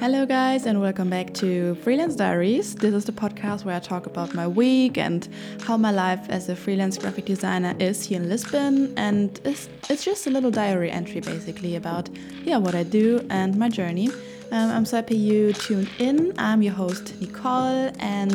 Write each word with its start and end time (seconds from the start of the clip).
Hello, 0.00 0.24
guys, 0.24 0.64
and 0.64 0.80
welcome 0.80 1.10
back 1.10 1.34
to 1.34 1.74
Freelance 1.82 2.14
Diaries. 2.14 2.76
This 2.76 2.94
is 2.94 3.04
the 3.04 3.10
podcast 3.10 3.64
where 3.64 3.74
I 3.74 3.80
talk 3.80 4.06
about 4.06 4.32
my 4.32 4.46
week 4.46 4.96
and 4.96 5.28
how 5.62 5.76
my 5.76 5.90
life 5.90 6.24
as 6.28 6.48
a 6.48 6.54
freelance 6.54 6.96
graphic 6.96 7.24
designer 7.24 7.74
is 7.80 8.06
here 8.06 8.22
in 8.22 8.28
Lisbon. 8.28 8.94
And 8.96 9.40
it's, 9.42 9.68
it's 9.90 10.04
just 10.04 10.28
a 10.28 10.30
little 10.30 10.52
diary 10.52 10.88
entry 10.88 11.20
basically 11.20 11.74
about 11.74 12.08
yeah 12.44 12.58
what 12.58 12.76
I 12.76 12.84
do 12.84 13.26
and 13.28 13.56
my 13.56 13.68
journey. 13.68 14.08
Um, 14.52 14.70
I'm 14.70 14.86
so 14.86 14.98
happy 14.98 15.16
you 15.16 15.52
tuned 15.52 15.90
in. 15.98 16.32
I'm 16.38 16.62
your 16.62 16.74
host 16.74 17.20
Nicole, 17.20 17.90
and 17.98 18.30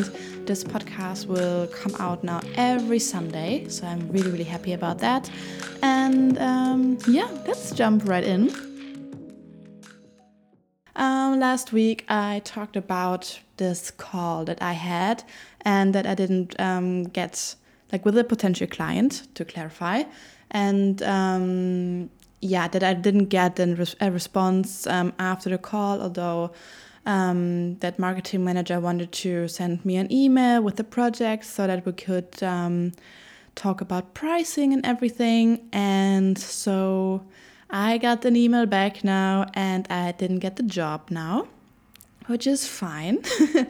this 0.45 0.65
podcast 0.65 1.27
will 1.27 1.67
come 1.67 1.95
out 1.97 2.25
now 2.25 2.41
every 2.55 2.99
Sunday. 2.99 3.69
So 3.69 3.87
I'm 3.87 4.09
really 4.09 4.31
really 4.31 4.43
happy 4.43 4.73
about 4.73 4.99
that. 4.99 5.31
And 5.81 6.37
um, 6.39 6.97
yeah, 7.07 7.29
let's 7.47 7.71
jump 7.71 8.03
right 8.05 8.25
in. 8.25 8.72
Um, 10.95 11.39
last 11.39 11.73
week 11.73 12.05
I 12.07 12.41
talked 12.43 12.75
about 12.75 13.39
this 13.57 13.91
call 13.91 14.45
that 14.45 14.61
I 14.61 14.73
had 14.73 15.23
and 15.61 15.93
that 15.95 16.05
I 16.05 16.15
didn't 16.15 16.59
um, 16.59 17.03
get 17.05 17.55
like 17.91 18.05
with 18.05 18.17
a 18.17 18.23
potential 18.23 18.67
client 18.67 19.27
to 19.35 19.45
clarify. 19.45 20.03
And 20.51 21.01
um, 21.03 22.09
yeah 22.41 22.67
that 22.67 22.83
I 22.83 22.93
didn't 22.93 23.25
get 23.25 23.59
a 23.59 24.11
response 24.11 24.85
um, 24.85 25.13
after 25.17 25.49
the 25.49 25.57
call 25.57 26.01
although 26.01 26.51
um, 27.05 27.75
that 27.79 27.99
marketing 27.99 28.43
manager 28.43 28.79
wanted 28.79 29.11
to 29.11 29.47
send 29.47 29.83
me 29.85 29.97
an 29.97 30.11
email 30.11 30.61
with 30.61 30.75
the 30.75 30.83
project 30.83 31.45
so 31.45 31.67
that 31.67 31.85
we 31.85 31.91
could 31.91 32.41
um, 32.41 32.93
talk 33.55 33.81
about 33.81 34.13
pricing 34.13 34.73
and 34.73 34.85
everything. 34.85 35.67
And 35.73 36.37
so 36.37 37.23
I 37.69 37.97
got 37.97 38.25
an 38.25 38.35
email 38.35 38.65
back 38.65 39.03
now 39.03 39.47
and 39.53 39.87
I 39.89 40.11
didn't 40.11 40.39
get 40.39 40.55
the 40.55 40.63
job 40.63 41.09
now, 41.09 41.47
which 42.27 42.47
is 42.47 42.67
fine. 42.67 43.23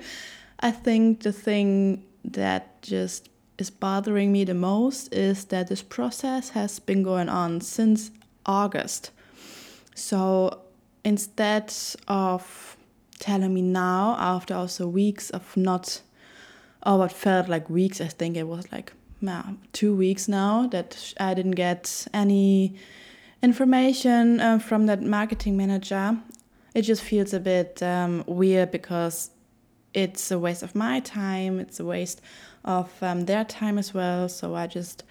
I 0.60 0.72
think 0.72 1.22
the 1.22 1.32
thing 1.32 2.04
that 2.26 2.82
just 2.82 3.30
is 3.58 3.70
bothering 3.70 4.32
me 4.32 4.44
the 4.44 4.54
most 4.54 5.14
is 5.14 5.46
that 5.46 5.68
this 5.68 5.82
process 5.82 6.50
has 6.50 6.80
been 6.80 7.04
going 7.04 7.30
on 7.30 7.62
since 7.62 8.12
August. 8.46 9.12
So 9.96 10.62
instead 11.04 11.74
of 12.08 12.78
telling 13.20 13.54
me 13.54 13.62
now, 13.62 14.16
after 14.20 14.54
also 14.56 14.88
weeks 14.88 15.30
of 15.30 15.56
not, 15.56 16.02
oh, 16.84 16.98
what 16.98 17.12
felt 17.12 17.48
like 17.48 17.70
weeks, 17.70 18.02
I 18.02 18.08
think 18.08 18.36
it 18.36 18.48
was 18.48 18.72
like 18.72 18.94
yeah, 19.22 19.44
two 19.72 19.96
weeks 19.96 20.28
now 20.28 20.68
that 20.68 21.14
I 21.20 21.34
didn't 21.34 21.52
get 21.52 22.08
any 22.14 22.76
information 23.44 24.40
uh, 24.40 24.58
from 24.58 24.86
that 24.86 25.04
marketing 25.04 25.58
manager, 25.58 26.18
it 26.74 26.84
just 26.84 27.04
feels 27.04 27.34
a 27.34 27.40
bit 27.40 27.84
um, 27.84 28.24
weird 28.26 28.72
because 28.72 29.30
it's 29.94 30.32
a 30.32 30.40
waste 30.40 30.64
of 30.64 30.74
my 30.74 31.02
time, 31.02 31.60
it's 31.60 31.80
a 31.80 31.86
waste 31.86 32.22
of 32.66 32.92
um, 33.04 33.26
their 33.26 33.44
time 33.44 33.78
as 33.78 33.94
well. 33.94 34.30
So 34.30 34.56
I 34.56 34.66
just 34.66 35.04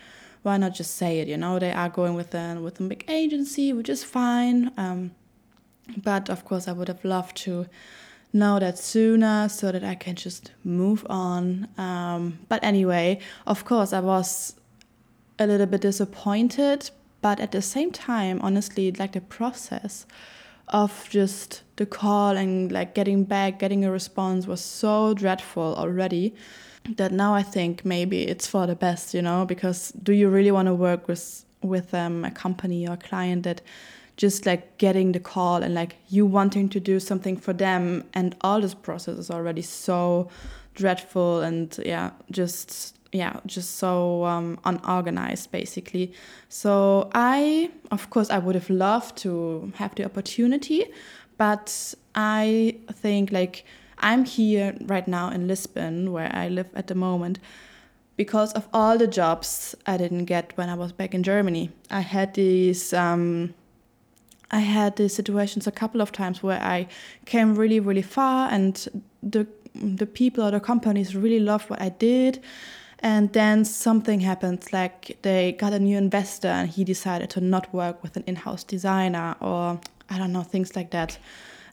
why 0.42 0.56
not 0.56 0.74
just 0.74 0.96
say 0.96 1.20
it? 1.20 1.28
You 1.28 1.36
know, 1.36 1.60
they 1.60 1.70
are 1.72 1.88
going 1.88 2.14
with 2.14 2.34
a 2.34 2.58
with 2.60 2.80
a 2.80 2.82
big 2.82 3.04
agency, 3.08 3.72
which 3.72 3.88
is 3.88 4.02
fine. 4.02 4.72
Um, 4.76 5.12
but 5.96 6.30
of 6.30 6.44
course, 6.44 6.66
I 6.66 6.72
would 6.72 6.88
have 6.88 7.04
loved 7.04 7.36
to 7.38 7.66
know 8.32 8.58
that 8.58 8.78
sooner 8.78 9.48
so 9.48 9.70
that 9.70 9.84
I 9.84 9.94
can 9.94 10.16
just 10.16 10.52
move 10.64 11.06
on. 11.08 11.68
Um, 11.76 12.38
but 12.48 12.64
anyway, 12.64 13.20
of 13.46 13.64
course, 13.64 13.92
I 13.92 14.00
was 14.00 14.56
a 15.38 15.46
little 15.46 15.66
bit 15.66 15.82
disappointed 15.82 16.90
but 17.22 17.40
at 17.40 17.52
the 17.52 17.62
same 17.62 17.90
time 17.90 18.38
honestly 18.42 18.92
like 18.92 19.12
the 19.12 19.20
process 19.20 20.06
of 20.68 21.08
just 21.10 21.62
the 21.76 21.86
call 21.86 22.36
and 22.36 22.70
like 22.70 22.94
getting 22.94 23.24
back 23.24 23.58
getting 23.58 23.84
a 23.84 23.90
response 23.90 24.46
was 24.46 24.60
so 24.60 25.14
dreadful 25.14 25.74
already 25.76 26.34
that 26.96 27.12
now 27.12 27.34
i 27.34 27.42
think 27.42 27.84
maybe 27.84 28.22
it's 28.26 28.46
for 28.46 28.66
the 28.66 28.74
best 28.74 29.14
you 29.14 29.22
know? 29.22 29.44
Because 29.44 29.92
do 30.02 30.12
you 30.12 30.28
really 30.28 30.50
want 30.50 30.66
to 30.66 30.74
work 30.74 31.08
with 31.08 31.44
with 31.62 31.94
um, 31.94 32.24
a 32.24 32.30
company 32.30 32.88
or 32.88 32.94
a 32.94 32.96
client 32.96 33.44
that 33.44 33.62
just 34.16 34.44
like 34.46 34.78
getting 34.78 35.12
the 35.12 35.20
call 35.20 35.62
and 35.62 35.74
like 35.74 35.96
you 36.08 36.26
wanting 36.26 36.68
to 36.68 36.80
do 36.80 37.00
something 37.00 37.36
for 37.36 37.52
them 37.52 38.04
and 38.14 38.36
all 38.40 38.60
this 38.60 38.74
process 38.74 39.16
is 39.16 39.30
already 39.30 39.62
so 39.62 40.28
dreadful 40.74 41.40
and 41.40 41.78
yeah 41.84 42.10
just 42.30 42.98
yeah 43.12 43.38
just 43.46 43.76
so 43.76 44.24
um, 44.24 44.58
unorganized 44.64 45.50
basically. 45.52 46.12
So 46.48 47.10
i 47.14 47.70
of 47.90 48.10
course 48.10 48.30
i 48.30 48.38
would 48.38 48.54
have 48.54 48.70
loved 48.70 49.16
to 49.18 49.72
have 49.76 49.94
the 49.94 50.04
opportunity 50.04 50.84
but 51.38 51.94
i 52.14 52.74
think 52.92 53.32
like 53.32 53.64
i'm 53.98 54.24
here 54.24 54.74
right 54.86 55.08
now 55.08 55.30
in 55.30 55.46
lisbon 55.48 56.12
where 56.12 56.30
i 56.34 56.48
live 56.48 56.68
at 56.74 56.86
the 56.86 56.94
moment 56.94 57.38
because 58.16 58.52
of 58.52 58.68
all 58.72 58.98
the 58.98 59.06
jobs 59.06 59.74
i 59.86 59.96
didn't 59.96 60.26
get 60.26 60.52
when 60.56 60.68
i 60.68 60.74
was 60.74 60.92
back 60.92 61.14
in 61.14 61.22
germany. 61.22 61.70
I 61.90 62.00
had 62.00 62.34
these 62.34 62.92
um, 62.92 63.54
I 64.52 64.60
had 64.60 64.96
these 64.96 65.14
situations 65.14 65.66
a 65.66 65.72
couple 65.72 66.02
of 66.02 66.12
times 66.12 66.42
where 66.42 66.62
I 66.62 66.86
came 67.24 67.54
really, 67.54 67.80
really 67.80 68.02
far, 68.02 68.50
and 68.50 69.06
the 69.22 69.46
the 69.74 70.06
people 70.06 70.44
or 70.44 70.50
the 70.50 70.60
companies 70.60 71.16
really 71.16 71.40
loved 71.40 71.70
what 71.70 71.80
I 71.80 71.88
did, 71.88 72.42
and 73.02 73.32
then 73.32 73.64
something 73.64 74.20
happened, 74.20 74.64
like 74.72 75.18
they 75.22 75.52
got 75.52 75.72
a 75.72 75.78
new 75.80 75.98
investor 75.98 76.48
and 76.48 76.70
he 76.70 76.84
decided 76.84 77.30
to 77.30 77.40
not 77.40 77.72
work 77.74 78.00
with 78.02 78.16
an 78.16 78.22
in 78.28 78.36
house 78.36 78.62
designer 78.62 79.34
or 79.40 79.80
I 80.08 80.18
don't 80.18 80.32
know, 80.32 80.42
things 80.44 80.76
like 80.76 80.90
that. 80.90 81.18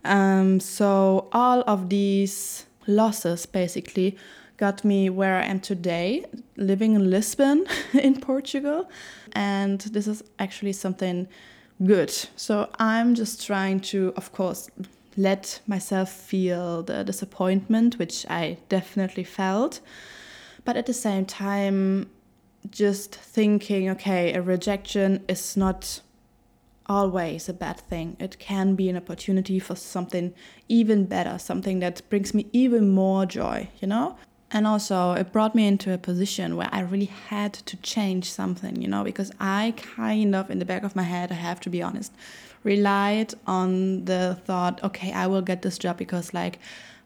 Um, 0.04 0.60
so 0.60 1.28
all 1.32 1.62
of 1.68 1.90
these 1.90 2.66
losses 2.88 3.46
basically 3.46 4.18
got 4.58 4.84
me 4.84 5.10
where 5.10 5.36
I 5.36 5.44
am 5.44 5.60
today, 5.60 6.26
living 6.58 6.96
in 6.96 7.12
Lisbon 7.12 7.66
in 7.94 8.20
Portugal. 8.20 8.90
And 9.34 9.82
this 9.82 10.08
is 10.08 10.24
actually 10.40 10.74
something 10.74 11.28
good. 11.86 12.12
So 12.36 12.70
I'm 12.80 13.14
just 13.14 13.46
trying 13.46 13.82
to, 13.82 14.14
of 14.16 14.32
course, 14.32 14.70
let 15.16 15.60
myself 15.68 16.12
feel 16.12 16.82
the 16.82 17.04
disappointment, 17.04 18.00
which 18.00 18.26
I 18.30 18.58
definitely 18.68 19.26
felt 19.26 19.80
but 20.66 20.78
at 20.78 20.86
the 20.86 20.94
same 20.94 21.26
time 21.26 22.10
just 22.70 23.16
thinking 23.16 23.90
okay 23.90 24.34
a 24.34 24.42
rejection 24.42 25.24
is 25.28 25.56
not 25.56 26.02
always 26.90 27.48
a 27.48 27.54
bad 27.54 27.80
thing. 27.80 28.18
It 28.20 28.40
can 28.40 28.74
be 28.74 28.90
an 28.90 28.98
opportunity 28.98 29.60
for 29.60 29.76
something 29.76 30.34
even 30.68 31.06
better 31.06 31.38
something 31.38 31.80
that 31.80 32.02
brings 32.10 32.34
me 32.34 32.48
even 32.52 32.90
more 32.90 33.26
joy 33.26 33.70
you 33.80 33.88
know? 33.88 34.18
And 34.52 34.66
also 34.66 35.14
it 35.14 35.32
brought 35.32 35.54
me 35.54 35.68
into 35.68 35.94
a 35.94 36.00
position 36.00 36.56
where 36.58 36.70
i 36.72 36.80
really 36.80 37.12
had 37.30 37.54
to 37.54 37.78
change 37.78 38.32
something 38.32 38.82
you 38.82 38.88
know? 38.88 39.04
Because 39.04 39.32
i 39.40 39.74
kind 39.78 40.36
of 40.36 40.50
in 40.50 40.58
the 40.60 40.66
back 40.66 40.84
of 40.84 40.96
my 40.96 41.04
head 41.04 41.32
i 41.32 41.36
have 41.36 41.60
to 41.62 41.70
be 41.70 41.82
honest 41.82 42.12
relied 42.64 43.34
on 43.48 44.04
the 44.06 44.38
thought 44.46 44.84
okay 44.84 45.14
i 45.14 45.28
will 45.28 45.42
get 45.44 45.62
this 45.62 45.78
job 45.78 45.96
because 45.98 46.34
like 46.34 46.60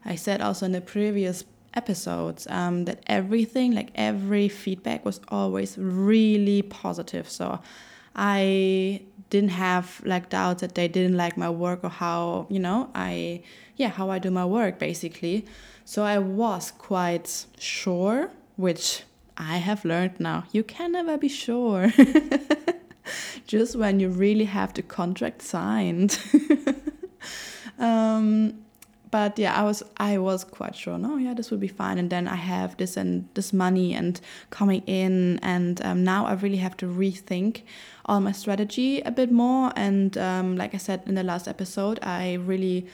i 0.04 0.14
said 0.16 0.40
also 0.40 0.66
in 0.66 0.72
the 0.72 0.80
previous 0.80 1.44
episodes 1.74 2.46
um, 2.48 2.84
that 2.84 3.02
everything 3.06 3.74
like 3.74 3.90
every 3.94 4.48
feedback 4.48 5.04
was 5.04 5.20
always 5.28 5.76
really 5.78 6.62
positive. 6.62 7.28
So 7.28 7.60
i 8.16 9.00
didn't 9.30 9.50
have 9.50 10.00
like 10.04 10.28
doubts 10.28 10.60
that 10.60 10.76
they 10.76 10.86
didn't 10.86 11.16
like 11.16 11.36
my 11.36 11.50
work 11.50 11.82
or 11.82 11.88
how 11.88 12.46
you 12.48 12.60
know 12.60 12.88
i 12.94 13.42
yeah 13.74 13.88
how 13.88 14.08
i 14.08 14.18
do 14.18 14.30
my 14.30 14.44
work 14.44 14.78
basically. 14.78 15.44
So 15.84 16.04
i 16.04 16.18
was 16.18 16.70
quite 16.70 17.46
sure 17.58 18.30
which 18.56 19.02
i 19.36 19.56
have 19.58 19.84
learned 19.84 20.20
now. 20.20 20.44
You 20.52 20.62
can 20.62 20.92
never 20.92 21.18
be 21.18 21.28
sure. 21.28 21.92
Just 23.46 23.76
when 23.76 24.00
you 24.00 24.08
really 24.08 24.46
have 24.46 24.72
the 24.72 24.82
contract 24.82 25.42
signed. 25.42 26.18
Um, 27.78 28.63
but 29.14 29.38
yeah, 29.38 29.54
I 29.54 29.62
was 29.62 29.80
I 29.96 30.18
was 30.18 30.42
quite 30.42 30.74
sure. 30.74 30.98
No, 30.98 31.18
yeah, 31.18 31.34
this 31.34 31.52
will 31.52 31.58
be 31.58 31.68
fine. 31.68 31.98
And 31.98 32.10
then 32.10 32.26
I 32.26 32.34
have 32.34 32.76
this 32.78 32.96
and 32.96 33.28
this 33.34 33.52
money 33.52 33.94
and 33.94 34.20
coming 34.50 34.82
in, 34.88 35.38
and 35.38 35.80
um, 35.86 36.02
now 36.02 36.26
I 36.26 36.32
really 36.32 36.56
have 36.56 36.76
to 36.78 36.86
rethink 36.86 37.62
all 38.06 38.18
my 38.18 38.32
strategy 38.32 39.02
a 39.02 39.12
bit 39.12 39.30
more. 39.30 39.72
And 39.76 40.18
um, 40.18 40.56
like 40.56 40.74
I 40.74 40.78
said 40.78 41.02
in 41.06 41.14
the 41.14 41.22
last 41.22 41.46
episode, 41.46 42.00
I 42.02 42.34
really 42.34 42.88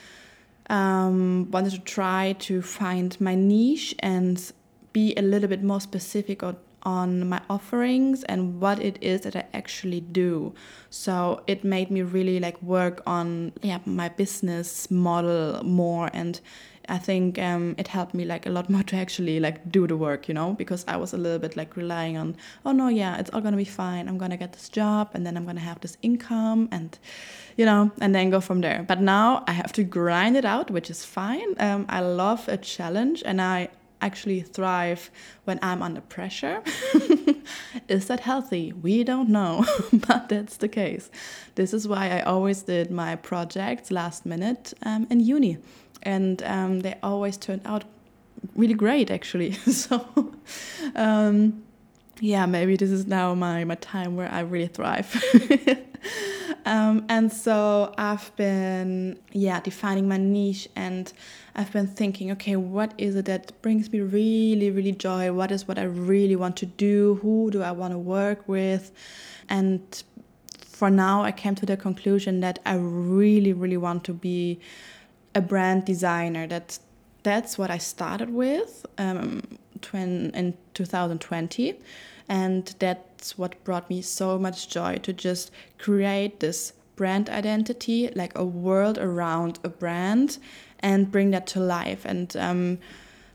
um, 0.69 1.49
wanted 1.49 1.71
to 1.71 1.79
try 1.79 2.33
to 2.33 2.61
find 2.61 3.19
my 3.19 3.33
niche 3.33 3.95
and 3.97 4.53
be 4.93 5.15
a 5.17 5.23
little 5.23 5.49
bit 5.49 5.63
more 5.63 5.81
specific 5.81 6.43
on 6.43 6.55
on 6.83 7.29
my 7.29 7.41
offerings 7.49 8.23
and 8.23 8.59
what 8.59 8.79
it 8.79 8.97
is 9.01 9.21
that 9.21 9.35
I 9.35 9.45
actually 9.53 10.01
do. 10.01 10.53
So 10.89 11.41
it 11.47 11.63
made 11.63 11.91
me 11.91 12.01
really 12.01 12.39
like 12.39 12.61
work 12.61 13.01
on 13.05 13.53
yeah 13.61 13.79
my 13.85 14.09
business 14.09 14.89
model 14.91 15.63
more 15.63 16.09
and 16.13 16.39
I 16.89 16.97
think 16.97 17.39
um, 17.39 17.75
it 17.77 17.87
helped 17.87 18.13
me 18.13 18.25
like 18.25 18.45
a 18.45 18.49
lot 18.49 18.69
more 18.73 18.83
to 18.83 18.95
actually 18.95 19.39
like 19.39 19.71
do 19.71 19.87
the 19.87 19.95
work, 19.95 20.27
you 20.27 20.33
know, 20.33 20.53
because 20.53 20.83
I 20.87 20.97
was 20.97 21.13
a 21.13 21.17
little 21.17 21.39
bit 21.39 21.55
like 21.55 21.75
relying 21.77 22.17
on, 22.17 22.35
oh 22.65 22.71
no, 22.71 22.89
yeah, 22.89 23.17
it's 23.17 23.29
all 23.31 23.41
gonna 23.41 23.57
be 23.57 23.65
fine. 23.65 24.07
I'm 24.07 24.17
gonna 24.17 24.37
get 24.37 24.53
this 24.53 24.69
job 24.69 25.09
and 25.13 25.25
then 25.25 25.37
I'm 25.37 25.45
gonna 25.45 25.61
have 25.61 25.79
this 25.79 25.97
income 26.01 26.67
and, 26.71 26.97
you 27.57 27.65
know, 27.65 27.91
and 28.01 28.13
then 28.13 28.29
go 28.29 28.41
from 28.41 28.61
there. 28.61 28.83
But 28.87 29.01
now 29.01 29.43
I 29.47 29.53
have 29.53 29.71
to 29.73 29.83
grind 29.83 30.35
it 30.35 30.45
out, 30.45 30.69
which 30.69 30.89
is 30.89 31.05
fine. 31.05 31.55
Um, 31.59 31.85
I 31.87 32.01
love 32.01 32.47
a 32.47 32.57
challenge 32.57 33.23
and 33.25 33.41
I 33.41 33.69
actually 34.01 34.41
thrive 34.41 35.09
when 35.45 35.59
I'm 35.61 35.81
under 35.81 36.01
pressure. 36.01 36.61
is 37.87 38.07
that 38.07 38.21
healthy? 38.21 38.73
We 38.73 39.03
don't 39.03 39.29
know, 39.29 39.65
but 39.93 40.29
that's 40.29 40.57
the 40.57 40.67
case. 40.67 41.09
This 41.55 41.73
is 41.73 41.87
why 41.87 42.09
I 42.09 42.21
always 42.21 42.63
did 42.63 42.91
my 42.91 43.15
projects 43.15 43.91
last 43.91 44.25
minute 44.25 44.73
um, 44.83 45.07
in 45.09 45.19
uni 45.19 45.57
and 46.03 46.41
um, 46.43 46.79
they 46.81 46.95
always 47.03 47.37
turned 47.37 47.61
out 47.65 47.83
really 48.55 48.73
great 48.73 49.11
actually 49.11 49.51
so 49.53 50.33
um, 50.95 51.63
yeah 52.19 52.45
maybe 52.45 52.75
this 52.75 52.89
is 52.89 53.05
now 53.07 53.33
my, 53.33 53.63
my 53.63 53.75
time 53.75 54.15
where 54.15 54.31
i 54.31 54.39
really 54.41 54.67
thrive 54.67 55.09
um, 56.65 57.05
and 57.09 57.31
so 57.31 57.93
i've 57.97 58.35
been 58.35 59.19
yeah 59.31 59.59
defining 59.59 60.07
my 60.07 60.17
niche 60.17 60.67
and 60.75 61.13
i've 61.55 61.71
been 61.71 61.87
thinking 61.87 62.31
okay 62.31 62.55
what 62.55 62.93
is 62.97 63.15
it 63.15 63.25
that 63.25 63.59
brings 63.61 63.91
me 63.91 63.99
really 64.01 64.71
really 64.71 64.91
joy? 64.91 65.31
What 65.31 65.51
is 65.51 65.67
what 65.67 65.77
i 65.77 65.83
really 65.83 66.35
want 66.35 66.57
to 66.57 66.65
do? 66.65 67.19
Who 67.21 67.51
do 67.51 67.61
i 67.61 67.71
want 67.71 67.93
to 67.93 67.99
work 67.99 68.47
with? 68.47 68.91
And 69.49 70.03
for 70.65 70.89
now 70.89 71.23
i 71.23 71.31
came 71.31 71.55
to 71.55 71.65
the 71.65 71.77
conclusion 71.77 72.39
that 72.41 72.59
i 72.65 72.75
really 72.75 73.53
really 73.53 73.77
want 73.77 74.03
to 74.05 74.13
be 74.13 74.59
a 75.35 75.41
brand 75.41 75.85
designer. 75.85 76.47
That 76.47 76.79
that's 77.23 77.57
what 77.57 77.69
I 77.69 77.77
started 77.77 78.31
with 78.31 78.85
um, 78.97 79.43
in 79.93 80.57
2020, 80.73 81.75
and 82.31 82.73
that's 82.79 83.37
what 83.37 83.61
brought 83.65 83.89
me 83.89 84.01
so 84.01 84.39
much 84.39 84.69
joy 84.69 84.95
to 84.99 85.11
just 85.11 85.51
create 85.77 86.39
this 86.39 86.71
brand 86.95 87.29
identity, 87.29 88.09
like 88.15 88.31
a 88.37 88.45
world 88.45 88.97
around 88.97 89.59
a 89.65 89.69
brand, 89.69 90.37
and 90.79 91.11
bring 91.11 91.31
that 91.31 91.45
to 91.47 91.59
life 91.59 92.05
and. 92.05 92.35
Um, 92.37 92.79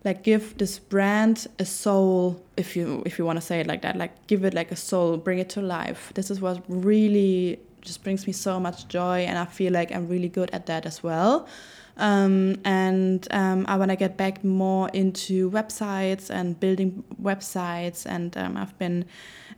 like 0.04 0.22
give 0.22 0.56
this 0.58 0.78
brand 0.78 1.48
a 1.58 1.64
soul 1.64 2.40
if 2.56 2.76
you 2.76 3.02
if 3.04 3.18
you 3.18 3.24
want 3.26 3.36
to 3.36 3.44
say 3.44 3.58
it 3.58 3.66
like 3.66 3.82
that 3.82 3.96
like 3.96 4.12
give 4.28 4.44
it 4.44 4.54
like 4.54 4.70
a 4.70 4.76
soul 4.76 5.16
bring 5.16 5.40
it 5.40 5.48
to 5.48 5.60
life 5.60 6.12
this 6.14 6.30
is 6.30 6.40
what 6.40 6.62
really 6.68 7.58
just 7.80 8.04
brings 8.04 8.24
me 8.24 8.32
so 8.32 8.60
much 8.60 8.86
joy 8.86 9.24
and 9.28 9.36
i 9.36 9.44
feel 9.44 9.72
like 9.72 9.90
i'm 9.90 10.06
really 10.06 10.28
good 10.28 10.48
at 10.52 10.66
that 10.66 10.86
as 10.86 11.02
well 11.02 11.48
um, 11.96 12.56
and 12.64 13.26
um, 13.30 13.64
I 13.68 13.76
want 13.76 13.90
to 13.90 13.96
get 13.96 14.16
back 14.16 14.44
more 14.44 14.88
into 14.90 15.50
websites 15.50 16.30
and 16.30 16.58
building 16.58 17.04
websites. 17.22 18.04
And 18.06 18.36
um, 18.36 18.56
I've 18.56 18.78
been, 18.78 19.06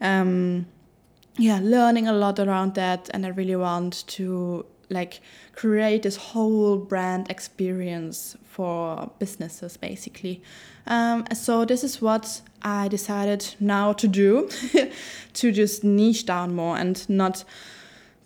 um, 0.00 0.66
yeah, 1.36 1.60
learning 1.62 2.06
a 2.06 2.12
lot 2.12 2.38
around 2.38 2.74
that. 2.74 3.10
And 3.12 3.26
I 3.26 3.30
really 3.30 3.56
want 3.56 4.06
to 4.08 4.64
like 4.90 5.20
create 5.54 6.02
this 6.02 6.16
whole 6.16 6.78
brand 6.78 7.30
experience 7.30 8.36
for 8.44 9.10
businesses 9.18 9.76
basically 9.76 10.42
um, 10.86 11.24
so 11.34 11.66
this 11.66 11.84
is 11.84 12.00
what 12.00 12.40
i 12.62 12.88
decided 12.88 13.54
now 13.60 13.92
to 13.92 14.08
do 14.08 14.48
to 15.34 15.52
just 15.52 15.84
niche 15.84 16.24
down 16.24 16.54
more 16.54 16.78
and 16.78 17.06
not 17.06 17.44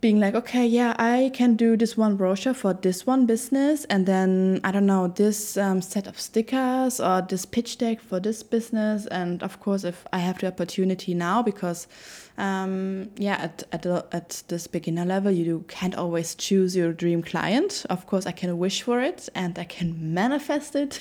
being 0.03 0.19
like, 0.19 0.35
okay, 0.35 0.67
yeah, 0.67 0.95
I 0.99 1.31
can 1.33 1.55
do 1.55 1.77
this 1.77 1.97
one 1.97 2.17
brochure 2.17 2.55
for 2.55 2.75
this 2.75 3.07
one 3.07 3.25
business, 3.25 3.85
and 3.85 4.05
then 4.05 4.61
I 4.65 4.73
don't 4.73 4.85
know 4.85 5.07
this 5.07 5.57
um, 5.57 5.81
set 5.81 6.09
of 6.09 6.21
stickers 6.21 6.99
or 6.99 7.23
this 7.23 7.47
pitch 7.47 7.79
deck 7.79 8.01
for 8.01 8.19
this 8.19 8.43
business. 8.43 9.07
And 9.07 9.45
of 9.45 9.61
course, 9.61 9.85
if 9.85 10.05
I 10.13 10.19
have 10.19 10.41
the 10.41 10.49
opportunity 10.49 11.15
now, 11.15 11.41
because 11.41 11.87
um, 12.37 13.11
yeah, 13.17 13.35
at 13.35 13.63
at, 13.71 13.87
at 13.87 14.43
this 14.49 14.67
beginner 14.67 15.05
level, 15.05 15.31
you 15.31 15.65
can't 15.69 15.95
always 15.95 16.35
choose 16.35 16.75
your 16.75 16.93
dream 16.93 17.23
client. 17.23 17.87
Of 17.89 18.07
course, 18.09 18.27
I 18.27 18.33
can 18.33 18.59
wish 18.59 18.83
for 18.83 19.01
it 19.01 19.29
and 19.37 19.57
I 19.57 19.65
can 19.65 20.13
manifest 20.13 20.75
it, 20.75 21.01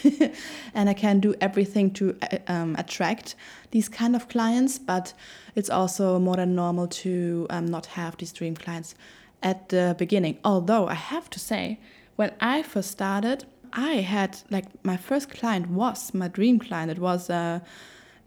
and 0.75 0.89
I 0.89 0.93
can 0.93 1.19
do 1.19 1.33
everything 1.41 1.91
to 1.93 2.15
uh, 2.21 2.37
um, 2.47 2.75
attract 2.77 3.35
these 3.71 3.89
kind 3.89 4.15
of 4.15 4.27
clients, 4.27 4.77
but 4.77 5.13
it's 5.55 5.69
also 5.69 6.19
more 6.19 6.35
than 6.35 6.55
normal 6.55 6.87
to 6.87 7.47
um, 7.49 7.65
not 7.65 7.85
have 7.87 8.17
these 8.17 8.31
dream 8.31 8.55
clients 8.55 8.95
at 9.43 9.69
the 9.69 9.95
beginning. 9.97 10.37
Although 10.43 10.87
I 10.87 10.93
have 10.93 11.29
to 11.31 11.39
say, 11.39 11.79
when 12.15 12.31
I 12.39 12.61
first 12.63 12.91
started, 12.91 13.45
I 13.73 13.95
had 13.95 14.37
like 14.49 14.65
my 14.83 14.97
first 14.97 15.29
client 15.29 15.69
was 15.69 16.13
my 16.13 16.27
dream 16.27 16.59
client. 16.59 16.91
It 16.91 16.99
was 16.99 17.29
a, 17.29 17.61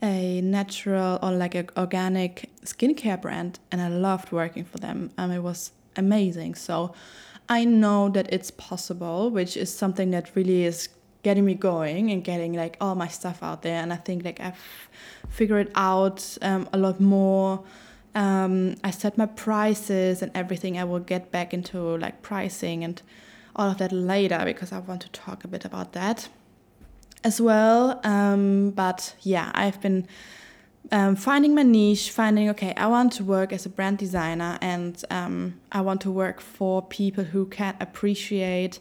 a 0.02 0.40
natural 0.40 1.18
or 1.22 1.32
like 1.32 1.54
an 1.54 1.68
organic 1.76 2.50
skincare 2.64 3.20
brand, 3.20 3.58
and 3.70 3.80
I 3.80 3.88
loved 3.88 4.32
working 4.32 4.64
for 4.64 4.78
them. 4.78 5.10
Um, 5.18 5.30
it 5.30 5.42
was 5.42 5.72
amazing. 5.96 6.54
So 6.54 6.94
I 7.48 7.64
know 7.64 8.08
that 8.10 8.32
it's 8.32 8.50
possible, 8.50 9.30
which 9.30 9.56
is 9.56 9.72
something 9.72 10.10
that 10.10 10.34
really 10.34 10.64
is 10.64 10.88
getting 11.24 11.44
me 11.44 11.54
going 11.54 12.10
and 12.12 12.22
getting 12.22 12.52
like 12.52 12.76
all 12.80 12.94
my 12.94 13.08
stuff 13.08 13.42
out 13.42 13.62
there. 13.62 13.82
And 13.82 13.92
I 13.92 13.96
think 13.96 14.24
like 14.24 14.38
I've 14.38 14.62
figured 15.28 15.72
out 15.74 16.38
um, 16.42 16.68
a 16.72 16.78
lot 16.78 17.00
more. 17.00 17.64
Um, 18.14 18.76
I 18.84 18.90
set 18.92 19.18
my 19.18 19.26
prices 19.26 20.22
and 20.22 20.30
everything. 20.36 20.78
I 20.78 20.84
will 20.84 21.00
get 21.00 21.32
back 21.32 21.52
into 21.52 21.98
like 21.98 22.22
pricing 22.22 22.84
and 22.84 23.02
all 23.56 23.70
of 23.70 23.78
that 23.78 23.90
later 23.90 24.42
because 24.44 24.70
I 24.70 24.78
want 24.78 25.00
to 25.02 25.08
talk 25.10 25.42
a 25.42 25.48
bit 25.48 25.64
about 25.64 25.92
that 25.94 26.28
as 27.24 27.40
well. 27.40 28.00
Um, 28.04 28.70
but 28.70 29.16
yeah, 29.22 29.50
I've 29.54 29.80
been 29.80 30.06
um, 30.92 31.16
finding 31.16 31.54
my 31.54 31.62
niche, 31.62 32.10
finding 32.10 32.50
okay, 32.50 32.74
I 32.76 32.86
want 32.86 33.12
to 33.14 33.24
work 33.24 33.52
as 33.52 33.64
a 33.66 33.70
brand 33.70 33.98
designer 33.98 34.58
and 34.60 35.02
um, 35.10 35.60
I 35.72 35.80
want 35.80 36.02
to 36.02 36.10
work 36.10 36.40
for 36.40 36.82
people 36.82 37.24
who 37.24 37.46
can 37.46 37.74
appreciate 37.80 38.78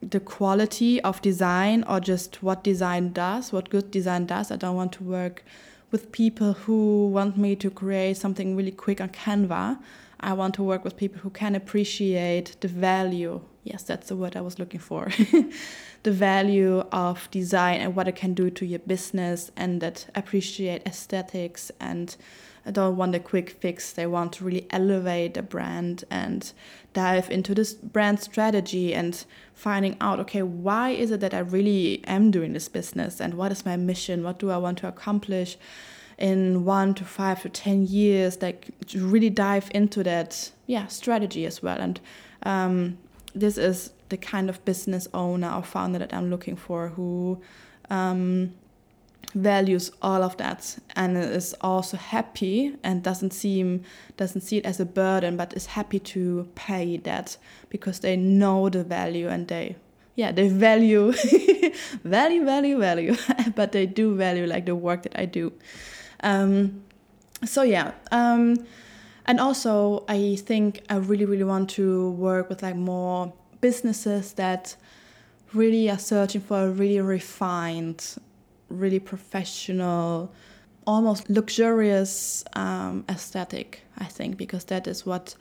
the 0.00 0.20
quality 0.20 1.00
of 1.00 1.20
design 1.22 1.84
or 1.88 2.00
just 2.00 2.42
what 2.42 2.62
design 2.62 3.12
does, 3.12 3.52
what 3.52 3.70
good 3.70 3.90
design 3.90 4.26
does. 4.26 4.50
I 4.50 4.56
don't 4.56 4.76
want 4.76 4.92
to 4.92 5.04
work 5.04 5.44
with 5.90 6.12
people 6.12 6.54
who 6.54 7.08
want 7.08 7.36
me 7.36 7.56
to 7.56 7.70
create 7.70 8.16
something 8.16 8.56
really 8.56 8.72
quick 8.72 9.00
on 9.00 9.08
Canva. 9.10 9.78
I 10.20 10.32
want 10.32 10.54
to 10.54 10.62
work 10.62 10.84
with 10.84 10.96
people 10.96 11.20
who 11.20 11.30
can 11.30 11.54
appreciate 11.54 12.56
the 12.60 12.68
value. 12.68 13.40
Yes, 13.62 13.82
that's 13.82 14.08
the 14.08 14.16
word 14.16 14.36
I 14.36 14.40
was 14.40 14.58
looking 14.58 14.80
for. 14.80 15.10
the 16.02 16.12
value 16.12 16.80
of 16.92 17.30
design 17.30 17.80
and 17.80 17.94
what 17.96 18.08
it 18.08 18.16
can 18.16 18.34
do 18.34 18.50
to 18.50 18.66
your 18.66 18.80
business 18.80 19.50
and 19.56 19.80
that 19.80 20.06
appreciate 20.14 20.86
aesthetics 20.86 21.70
and 21.80 22.16
don't 22.70 22.96
want 22.96 23.14
a 23.14 23.20
quick 23.20 23.50
fix. 23.50 23.92
They 23.92 24.06
want 24.06 24.32
to 24.34 24.44
really 24.44 24.66
elevate 24.70 25.36
a 25.36 25.42
brand 25.42 26.04
and 26.10 26.50
dive 26.92 27.30
into 27.30 27.54
this 27.54 27.74
brand 27.74 28.20
strategy 28.20 28.94
and 28.94 29.24
finding 29.54 29.96
out 30.00 30.20
okay, 30.20 30.42
why 30.42 30.90
is 30.90 31.10
it 31.10 31.20
that 31.20 31.34
I 31.34 31.40
really 31.40 32.02
am 32.06 32.30
doing 32.30 32.52
this 32.52 32.68
business 32.68 33.20
and 33.20 33.34
what 33.34 33.52
is 33.52 33.66
my 33.66 33.76
mission? 33.76 34.22
What 34.22 34.38
do 34.38 34.50
I 34.50 34.56
want 34.56 34.78
to 34.78 34.88
accomplish 34.88 35.56
in 36.16 36.64
one 36.64 36.94
to 36.94 37.04
five 37.04 37.42
to 37.42 37.48
10 37.48 37.86
years? 37.86 38.40
Like, 38.40 38.68
to 38.88 39.06
really 39.06 39.30
dive 39.30 39.70
into 39.74 40.02
that, 40.04 40.50
yeah, 40.66 40.86
strategy 40.86 41.44
as 41.44 41.62
well. 41.62 41.78
And 41.78 42.00
um, 42.44 42.98
this 43.34 43.58
is 43.58 43.90
the 44.08 44.16
kind 44.16 44.48
of 44.48 44.64
business 44.64 45.08
owner 45.12 45.52
or 45.52 45.62
founder 45.62 45.98
that 45.98 46.14
I'm 46.14 46.30
looking 46.30 46.56
for 46.56 46.88
who. 46.88 47.40
Um, 47.90 48.54
values 49.34 49.90
all 50.02 50.22
of 50.22 50.36
that 50.36 50.76
and 50.96 51.16
is 51.16 51.54
also 51.60 51.96
happy 51.96 52.76
and 52.82 53.02
doesn't 53.02 53.32
seem 53.32 53.82
doesn't 54.16 54.42
see 54.42 54.58
it 54.58 54.66
as 54.66 54.80
a 54.80 54.84
burden 54.84 55.36
but 55.36 55.52
is 55.54 55.66
happy 55.66 55.98
to 55.98 56.48
pay 56.54 56.96
that 56.98 57.36
because 57.68 58.00
they 58.00 58.16
know 58.16 58.68
the 58.68 58.84
value 58.84 59.28
and 59.28 59.48
they 59.48 59.76
yeah 60.14 60.30
they 60.30 60.48
value 60.48 61.12
value 62.04 62.44
value 62.44 62.78
value 62.78 63.16
but 63.56 63.72
they 63.72 63.86
do 63.86 64.14
value 64.14 64.46
like 64.46 64.66
the 64.66 64.74
work 64.74 65.02
that 65.02 65.18
i 65.18 65.24
do. 65.24 65.52
Um, 66.20 66.82
so 67.44 67.62
yeah 67.62 67.92
um, 68.12 68.66
and 69.26 69.40
also 69.40 70.04
i 70.08 70.36
think 70.36 70.80
i 70.88 70.96
really 70.96 71.24
really 71.24 71.44
want 71.44 71.70
to 71.70 72.10
work 72.12 72.48
with 72.48 72.62
like 72.62 72.76
more 72.76 73.32
businesses 73.60 74.34
that 74.34 74.76
really 75.52 75.90
are 75.90 75.98
searching 75.98 76.40
for 76.40 76.64
a 76.64 76.70
really 76.70 77.00
refined 77.00 78.16
really 78.68 78.98
professional, 78.98 80.32
almost 80.86 81.28
luxurious 81.28 82.44
um, 82.54 83.04
aesthetic, 83.08 83.82
I 83.98 84.04
think, 84.04 84.36
because 84.36 84.64
that 84.64 84.86
is 84.86 85.06
what 85.06 85.34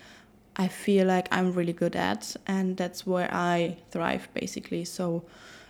I 0.55 0.67
feel 0.67 1.07
like 1.07 1.27
I'm 1.31 1.53
really 1.53 1.73
good 1.73 1.95
at, 1.95 2.35
and 2.47 2.77
that's 2.77 3.05
where 3.07 3.29
I 3.33 3.77
thrive 3.91 4.27
basically. 4.33 4.85
So, 4.85 5.23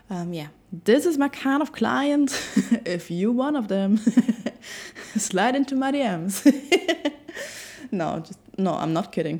um, 0.09 0.33
yeah, 0.33 0.47
this 0.83 1.05
is 1.05 1.17
my 1.17 1.29
kind 1.29 1.61
of 1.61 1.71
client. 1.71 2.31
if 2.85 3.09
you 3.09 3.31
one 3.31 3.55
of 3.55 3.69
them, 3.69 3.97
slide 5.17 5.55
into 5.55 5.75
my 5.75 5.91
DMs. 5.91 6.43
no, 7.91 8.19
just 8.19 8.39
no, 8.57 8.73
I'm 8.73 8.93
not 8.93 9.11
kidding. 9.11 9.39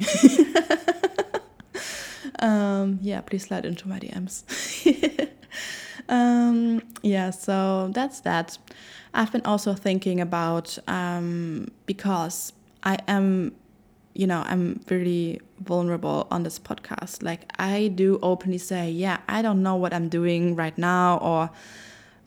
um, 2.40 3.00
yeah, 3.02 3.22
please 3.22 3.44
slide 3.44 3.66
into 3.66 3.88
my 3.88 4.00
DMs. 4.00 4.44
Um, 6.14 6.84
yeah, 7.02 7.32
so 7.32 7.90
that's 7.92 8.20
that. 8.22 8.58
I've 9.16 9.32
been 9.32 9.46
also 9.46 9.74
thinking 9.74 10.22
about 10.22 10.78
um, 10.88 11.72
because 11.88 12.54
I 12.84 13.00
am, 13.08 13.56
you 14.14 14.28
know, 14.28 14.44
I'm 14.46 14.80
really 14.90 15.42
vulnerable 15.62 16.28
on 16.30 16.44
this 16.44 16.60
podcast. 16.60 17.24
Like, 17.24 17.52
I 17.58 17.88
do 17.88 18.20
openly 18.22 18.60
say, 18.60 18.92
yeah, 18.92 19.22
I 19.28 19.42
don't 19.42 19.64
know 19.64 19.76
what 19.76 19.92
I'm 19.92 20.08
doing 20.08 20.56
right 20.56 20.78
now, 20.78 21.18
or 21.18 21.50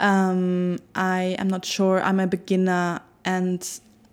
um, 0.00 0.78
I 0.96 1.36
am 1.38 1.46
not 1.46 1.64
sure, 1.64 2.02
I'm 2.02 2.18
a 2.18 2.26
beginner. 2.26 3.00
And 3.24 3.68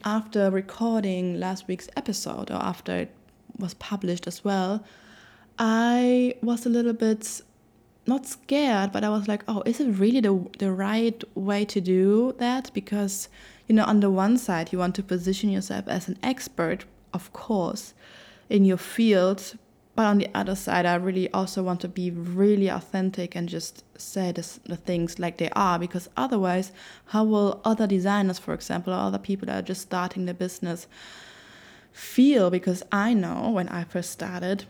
after 0.05 0.51
recording 0.51 1.39
last 1.39 1.67
week's 1.67 1.89
episode, 1.97 2.51
or 2.51 2.57
after 2.57 2.95
it 2.95 3.11
was 3.57 3.73
published 3.73 4.27
as 4.27 4.43
well, 4.43 4.83
I 5.57 6.35
was 6.43 6.67
a 6.67 6.69
little 6.69 6.93
bit 6.93 7.41
not 8.05 8.25
scared, 8.25 8.91
but 8.91 9.03
I 9.03 9.09
was 9.09 9.27
like, 9.27 9.43
oh, 9.47 9.63
is 9.65 9.79
it 9.79 9.91
really 9.91 10.19
the 10.19 10.45
the 10.59 10.71
right 10.71 11.23
way 11.35 11.65
to 11.65 11.81
do 11.81 12.35
that? 12.37 12.71
Because 12.73 13.29
you 13.67 13.75
know, 13.75 13.85
on 13.85 14.01
the 14.01 14.09
one 14.09 14.37
side, 14.37 14.73
you 14.73 14.79
want 14.79 14.95
to 14.95 15.03
position 15.03 15.49
yourself 15.49 15.87
as 15.87 16.07
an 16.07 16.17
expert, 16.21 16.85
of 17.13 17.31
course, 17.31 17.93
in 18.49 18.65
your 18.65 18.77
field, 18.77 19.55
but 19.95 20.05
on 20.05 20.17
the 20.17 20.29
other 20.33 20.55
side, 20.55 20.85
I 20.85 20.95
really 20.95 21.31
also 21.31 21.61
want 21.61 21.79
to 21.81 21.87
be 21.87 22.09
really 22.09 22.67
authentic 22.67 23.35
and 23.35 23.47
just 23.47 23.83
say 23.99 24.31
this, 24.31 24.59
the 24.65 24.75
things 24.75 25.19
like 25.19 25.37
they 25.37 25.49
are. 25.51 25.77
Because 25.77 26.09
otherwise, 26.17 26.71
how 27.05 27.23
will 27.23 27.61
other 27.63 27.85
designers, 27.85 28.39
for 28.39 28.53
example, 28.53 28.91
or 28.91 28.97
other 28.97 29.19
people 29.19 29.45
that 29.45 29.59
are 29.59 29.67
just 29.67 29.83
starting 29.83 30.25
the 30.25 30.33
business, 30.33 30.87
feel? 31.91 32.49
Because 32.49 32.81
I 32.91 33.13
know 33.13 33.51
when 33.51 33.69
I 33.69 33.83
first 33.83 34.09
started 34.09 34.65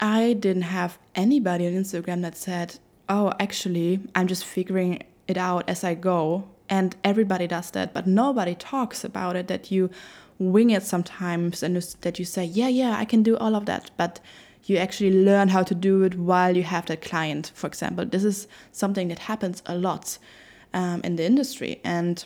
I 0.00 0.34
didn't 0.34 0.62
have 0.62 0.98
anybody 1.14 1.66
on 1.66 1.72
Instagram 1.72 2.22
that 2.22 2.36
said, 2.36 2.78
Oh, 3.08 3.32
actually, 3.38 4.00
I'm 4.14 4.26
just 4.26 4.44
figuring 4.44 5.02
it 5.28 5.36
out 5.36 5.68
as 5.68 5.84
I 5.84 5.94
go. 5.94 6.48
And 6.68 6.96
everybody 7.04 7.46
does 7.46 7.70
that, 7.72 7.94
but 7.94 8.06
nobody 8.06 8.54
talks 8.54 9.04
about 9.04 9.36
it 9.36 9.46
that 9.48 9.70
you 9.70 9.90
wing 10.38 10.70
it 10.70 10.82
sometimes 10.82 11.62
and 11.62 11.76
that 12.00 12.18
you 12.18 12.24
say, 12.24 12.44
Yeah, 12.44 12.68
yeah, 12.68 12.96
I 12.98 13.04
can 13.04 13.22
do 13.22 13.36
all 13.36 13.54
of 13.54 13.66
that. 13.66 13.90
But 13.96 14.20
you 14.64 14.76
actually 14.76 15.24
learn 15.24 15.48
how 15.48 15.62
to 15.62 15.74
do 15.74 16.02
it 16.02 16.16
while 16.16 16.56
you 16.56 16.64
have 16.64 16.86
that 16.86 17.00
client, 17.00 17.52
for 17.54 17.68
example. 17.68 18.04
This 18.04 18.24
is 18.24 18.48
something 18.72 19.08
that 19.08 19.20
happens 19.20 19.62
a 19.66 19.76
lot 19.76 20.18
um, 20.74 21.00
in 21.04 21.16
the 21.16 21.24
industry. 21.24 21.80
And 21.84 22.24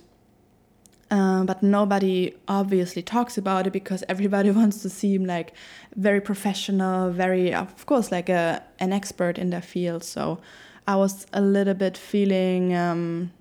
um, 1.10 1.46
but 1.46 1.62
nobody 1.62 2.34
obviously 2.46 3.02
talks 3.02 3.36
about 3.36 3.66
it 3.66 3.72
because 3.72 4.04
everybody 4.08 4.50
wants 4.60 4.82
to 4.82 4.88
seem 4.88 5.24
like 5.24 5.52
very 5.96 6.20
professional, 6.20 7.10
very, 7.10 7.52
of 7.52 7.86
course, 7.86 8.12
like 8.12 8.28
a 8.28 8.62
an 8.78 8.92
expert 8.92 9.38
in 9.38 9.50
their 9.50 9.62
field. 9.62 10.04
So 10.04 10.38
I 10.86 10.96
was 10.96 11.26
a 11.32 11.40
little 11.40 11.74
bit 11.74 11.96
feeling 11.96 12.74
um, 12.74 13.32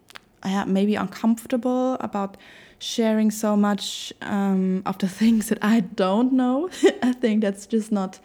maybe 0.66 0.96
uncomfortable 0.96 1.98
about 2.00 2.38
sharing 2.80 3.30
so 3.30 3.56
much 3.56 4.14
um, 4.22 4.82
of 4.86 4.98
the 4.98 5.08
things 5.20 5.50
that 5.50 5.60
I 5.62 5.82
don't 5.82 6.34
know. 6.34 6.70
I 7.04 7.14
think 7.14 7.42
that's 7.42 7.68
just 7.68 7.92
not 7.92 8.20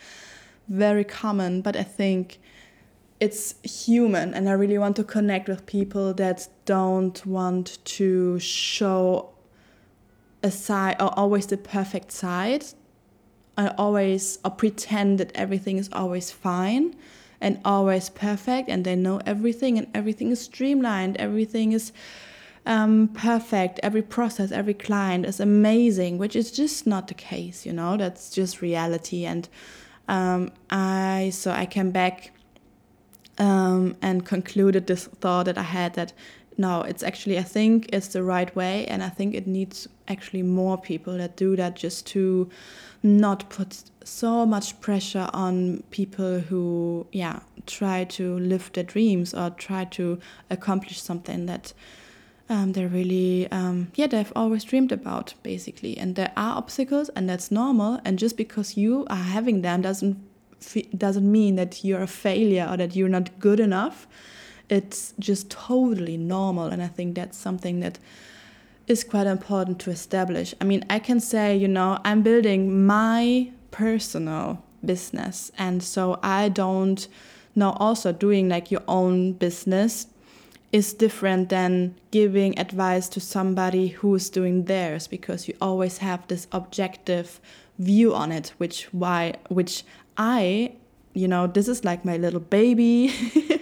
very 0.69 1.05
common, 1.05 1.61
but 1.61 1.77
I 1.77 1.83
think 1.83 2.39
it's 3.21 3.55
human 3.63 4.35
and 4.35 4.49
I 4.49 4.53
really 4.53 4.77
want 4.79 4.97
to 4.97 5.05
connect 5.05 5.49
with 5.49 5.67
people 5.67 6.15
that 6.15 6.49
don't 6.65 7.25
want 7.25 7.79
to 7.85 8.39
show 8.39 9.34
a 10.45 10.51
side 10.51 10.97
or 11.01 11.19
always 11.19 11.47
the 11.47 11.57
perfect 11.57 12.13
side. 12.13 12.65
I 13.57 13.69
always 13.79 14.39
or 14.45 14.51
pretend 14.51 15.19
that 15.19 15.33
everything 15.35 15.79
is 15.79 15.89
always 15.93 16.31
fine 16.31 16.95
and 17.41 17.61
always 17.65 18.11
perfect 18.11 18.69
and 18.69 18.85
they 18.85 18.95
know 18.95 19.21
everything 19.27 19.79
and 19.79 19.87
everything 19.95 20.31
is 20.31 20.41
streamlined, 20.41 21.17
everything 21.17 21.73
is 21.73 21.93
um, 22.67 23.09
perfect, 23.09 23.81
every 23.83 24.03
process, 24.03 24.53
every 24.53 24.75
client 24.75 25.25
is 25.27 25.41
amazing, 25.41 26.19
which 26.19 26.37
is 26.37 26.51
just 26.51 26.87
not 26.87 27.09
the 27.09 27.15
case, 27.15 27.67
you 27.67 27.73
know, 27.73 27.97
that's 27.97 28.31
just 28.31 28.61
reality. 28.61 29.25
And 29.25 29.49
um, 30.09 30.51
I, 30.71 31.31
so 31.33 31.51
I 31.51 31.67
came 31.67 31.91
back 31.91 32.33
um, 33.39 33.97
and 34.03 34.25
concluded 34.25 34.87
this 34.87 35.07
thought 35.07 35.47
that 35.47 35.59
I 35.59 35.63
had 35.63 35.95
that 35.95 36.13
no, 36.56 36.82
it's 36.82 37.02
actually, 37.02 37.38
I 37.38 37.42
think 37.42 37.88
it's 37.92 38.08
the 38.08 38.23
right 38.23 38.54
way. 38.54 38.87
And 38.87 39.02
I 39.02 39.08
think 39.08 39.34
it 39.34 39.46
needs 39.46 39.88
actually 40.08 40.42
more 40.42 40.78
people 40.78 41.16
that 41.18 41.37
do 41.37 41.56
that 41.56 41.76
just 41.76 42.06
to 42.08 42.49
not 43.02 43.49
put 43.50 43.82
so 44.04 44.46
much 44.46 44.80
pressure 44.80 45.28
on 45.32 45.82
people 45.90 46.40
who, 46.40 47.06
yeah, 47.12 47.40
try 47.66 48.04
to 48.04 48.38
live 48.38 48.70
their 48.73 48.84
dreams 48.84 49.34
or 49.34 49.50
try 49.50 49.84
to 49.87 50.18
accomplish 50.50 51.00
something 51.00 51.46
that 51.46 51.73
um, 52.49 52.73
they're 52.73 52.88
really, 52.88 53.50
um, 53.50 53.90
yeah, 53.94 54.06
they've 54.06 54.32
always 54.37 54.64
dreamed 54.64 54.92
about, 54.92 55.34
basically. 55.42 55.96
And 55.96 56.14
there 56.14 56.32
are 56.37 56.58
obstacles, 56.58 57.08
and 57.11 57.28
that's 57.28 57.50
normal. 57.50 58.00
And 58.04 58.18
just 58.18 58.37
because 58.37 58.76
you 58.76 59.06
are 59.08 59.16
having 59.16 59.62
them 59.62 59.82
doesn't 59.82 60.18
doesn't 60.96 61.30
mean 61.30 61.56
that 61.56 61.84
you're 61.84 62.00
a 62.00 62.06
failure 62.06 62.66
or 62.70 62.78
that 62.78 62.96
you're 62.96 63.06
not 63.06 63.38
good 63.38 63.61
enough 63.61 64.06
it's 64.68 65.14
just 65.18 65.50
totally 65.50 66.16
normal. 66.16 66.66
And 66.66 66.83
I 66.83 66.88
think 66.88 67.14
that's 67.14 67.37
something 67.37 67.80
that 67.80 67.99
is 68.87 69.04
quite 69.04 69.26
important 69.26 69.78
to 69.80 69.90
establish. 69.90 70.54
I 70.61 70.64
mean, 70.64 70.85
I 70.90 70.99
can 70.99 71.21
say, 71.21 71.56
you 71.56 71.68
know, 71.68 71.99
I'm 72.04 72.23
building 72.23 72.87
my 72.87 73.50
personal 73.71 74.62
business. 74.85 75.50
And 75.59 75.83
so 75.83 76.18
I 76.23 76.49
don't 76.49 77.06
know, 77.54 77.71
also 77.73 78.12
doing 78.12 78.49
like 78.49 78.71
your 78.71 78.83
own 78.88 79.33
business 79.33 80.06
is 80.73 80.92
different 80.92 81.49
than 81.50 81.94
giving 82.11 82.59
advice 82.59 83.09
to 83.09 83.21
somebody 83.21 83.88
who's 83.88 84.28
doing 84.28 84.64
theirs 84.64 85.06
because 85.06 85.47
you 85.47 85.54
always 85.61 85.99
have 85.99 86.26
this 86.26 86.49
objective 86.50 87.40
view 87.78 88.14
on 88.14 88.30
it 88.33 88.52
which 88.59 88.85
why 88.92 89.35
which 89.49 89.85
i 90.16 90.73
you 91.14 91.28
know, 91.28 91.47
this 91.47 91.68
is 91.68 91.85
like 91.85 92.04
my 92.04 92.16
little 92.16 92.40
baby. 92.40 93.12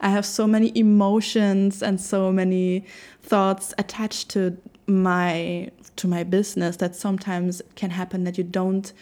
I 0.00 0.10
have 0.10 0.26
so 0.26 0.46
many 0.46 0.72
emotions 0.76 1.82
and 1.82 2.00
so 2.00 2.32
many 2.32 2.84
thoughts 3.22 3.74
attached 3.78 4.30
to 4.30 4.56
my 4.86 5.70
to 5.96 6.08
my 6.08 6.24
business 6.24 6.76
that 6.76 6.94
sometimes 6.94 7.60
can 7.74 7.90
happen 7.90 8.24
that 8.24 8.38
you 8.38 8.44
don't 8.44 8.92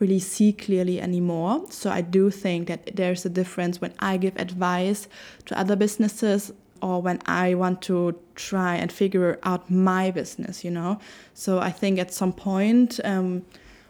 really 0.00 0.18
see 0.18 0.52
clearly 0.52 1.00
anymore. 1.00 1.66
So 1.70 1.90
I 1.90 2.00
do 2.00 2.30
think 2.30 2.68
that 2.68 2.96
there's 2.96 3.24
a 3.24 3.28
difference 3.28 3.80
when 3.80 3.92
I 3.98 4.16
give 4.16 4.36
advice 4.36 5.06
to 5.46 5.58
other 5.58 5.76
businesses 5.76 6.52
or 6.82 7.02
when 7.02 7.20
I 7.26 7.54
want 7.54 7.82
to 7.82 8.18
try 8.34 8.76
and 8.76 8.90
figure 8.90 9.38
out 9.42 9.70
my 9.70 10.10
business, 10.10 10.64
you 10.64 10.70
know. 10.70 10.98
So 11.34 11.58
I 11.58 11.70
think 11.70 11.98
at 11.98 12.12
some 12.12 12.32
point 12.32 12.98
um, 13.04 13.44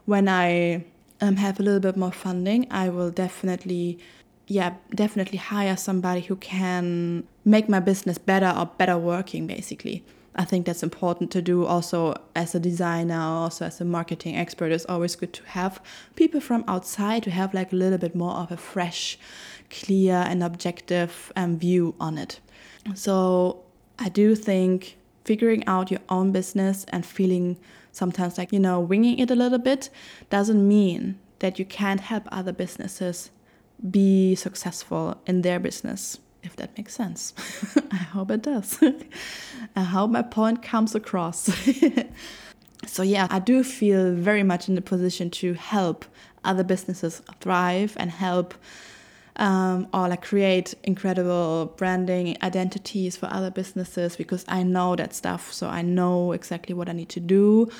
when 0.06 0.28
I 0.28 0.84
um, 1.20 1.36
have 1.36 1.60
a 1.60 1.62
little 1.62 1.80
bit 1.80 1.96
more 1.96 2.12
funding, 2.12 2.66
I 2.70 2.88
will 2.88 3.10
definitely, 3.10 3.98
yeah, 4.50 4.75
definitely 4.92 5.38
hire 5.38 5.76
somebody 5.76 6.23
who 6.23 6.35
can 6.35 7.23
make 7.45 7.69
my 7.69 7.78
business 7.78 8.19
better 8.19 8.52
or 8.59 8.66
better 8.66 8.99
working, 8.99 9.47
basically. 9.47 10.04
I 10.35 10.45
think 10.45 10.66
that's 10.66 10.83
important 10.83 11.30
to 11.30 11.40
do 11.40 11.64
also 11.64 12.16
as 12.35 12.52
a 12.57 12.59
designer, 12.59 13.21
also 13.21 13.66
as 13.66 13.80
a 13.80 13.85
marketing 13.85 14.37
expert. 14.37 14.73
It's 14.73 14.85
always 14.87 15.14
good 15.14 15.33
to 15.35 15.45
have 15.45 15.80
people 16.16 16.40
from 16.40 16.64
outside 16.66 17.23
to 17.23 17.30
have 17.30 17.54
like 17.54 17.73
a 17.73 17.76
little 17.76 17.97
bit 17.97 18.16
more 18.16 18.33
of 18.33 18.50
a 18.50 18.57
fresh, 18.57 19.16
clear, 19.71 20.16
and 20.16 20.42
objective 20.42 21.33
um, 21.37 21.57
view 21.57 21.95
on 22.00 22.19
it. 22.19 22.40
So 22.95 23.62
I 24.00 24.09
do 24.09 24.35
think 24.35 24.97
figuring 25.25 25.64
out 25.69 25.92
your 25.92 26.00
own 26.09 26.33
business 26.33 26.85
and 26.88 27.07
feeling 27.07 27.57
sometimes 27.92 28.37
like, 28.37 28.52
you 28.52 28.59
know, 28.59 28.80
winging 28.80 29.21
it 29.21 29.30
a 29.30 29.37
little 29.37 29.61
bit 29.61 29.90
doesn't 30.28 30.66
mean 30.66 31.21
that 31.38 31.61
you 31.61 31.64
can't 31.64 32.00
help 32.00 32.25
other 32.33 32.52
businesses 32.52 33.30
be 33.88 34.34
successful 34.34 35.20
in 35.26 35.42
their 35.42 35.58
business, 35.58 36.18
if 36.42 36.56
that 36.56 36.76
makes 36.76 36.94
sense. 36.94 37.34
I 37.90 37.96
hope 37.96 38.30
it 38.30 38.42
does. 38.42 38.78
I 39.76 39.82
hope 39.82 40.10
my 40.10 40.22
point 40.22 40.62
comes 40.62 40.94
across. 40.94 41.50
so, 42.87 43.02
yeah, 43.02 43.26
I 43.30 43.38
do 43.38 43.62
feel 43.64 44.14
very 44.14 44.42
much 44.42 44.68
in 44.68 44.75
the 44.75 44.82
position 44.82 45.30
to 45.30 45.54
help 45.54 46.04
other 46.44 46.64
businesses 46.64 47.22
thrive 47.40 47.96
and 47.99 48.10
help 48.10 48.54
um, 49.37 49.88
or 49.94 50.08
like 50.08 50.22
create 50.22 50.75
incredible 50.84 51.72
branding 51.76 52.37
identities 52.42 53.16
for 53.16 53.26
other 53.32 53.50
businesses 53.50 54.16
because 54.16 54.44
I 54.49 54.62
know 54.62 54.96
that 54.96 55.14
stuff. 55.14 55.52
So 55.52 55.68
I 55.68 55.82
know 55.82 56.32
exactly 56.32 56.75
what 56.75 56.88
I 56.88 56.92
need 56.92 57.08
to 57.10 57.20
do. 57.20 57.70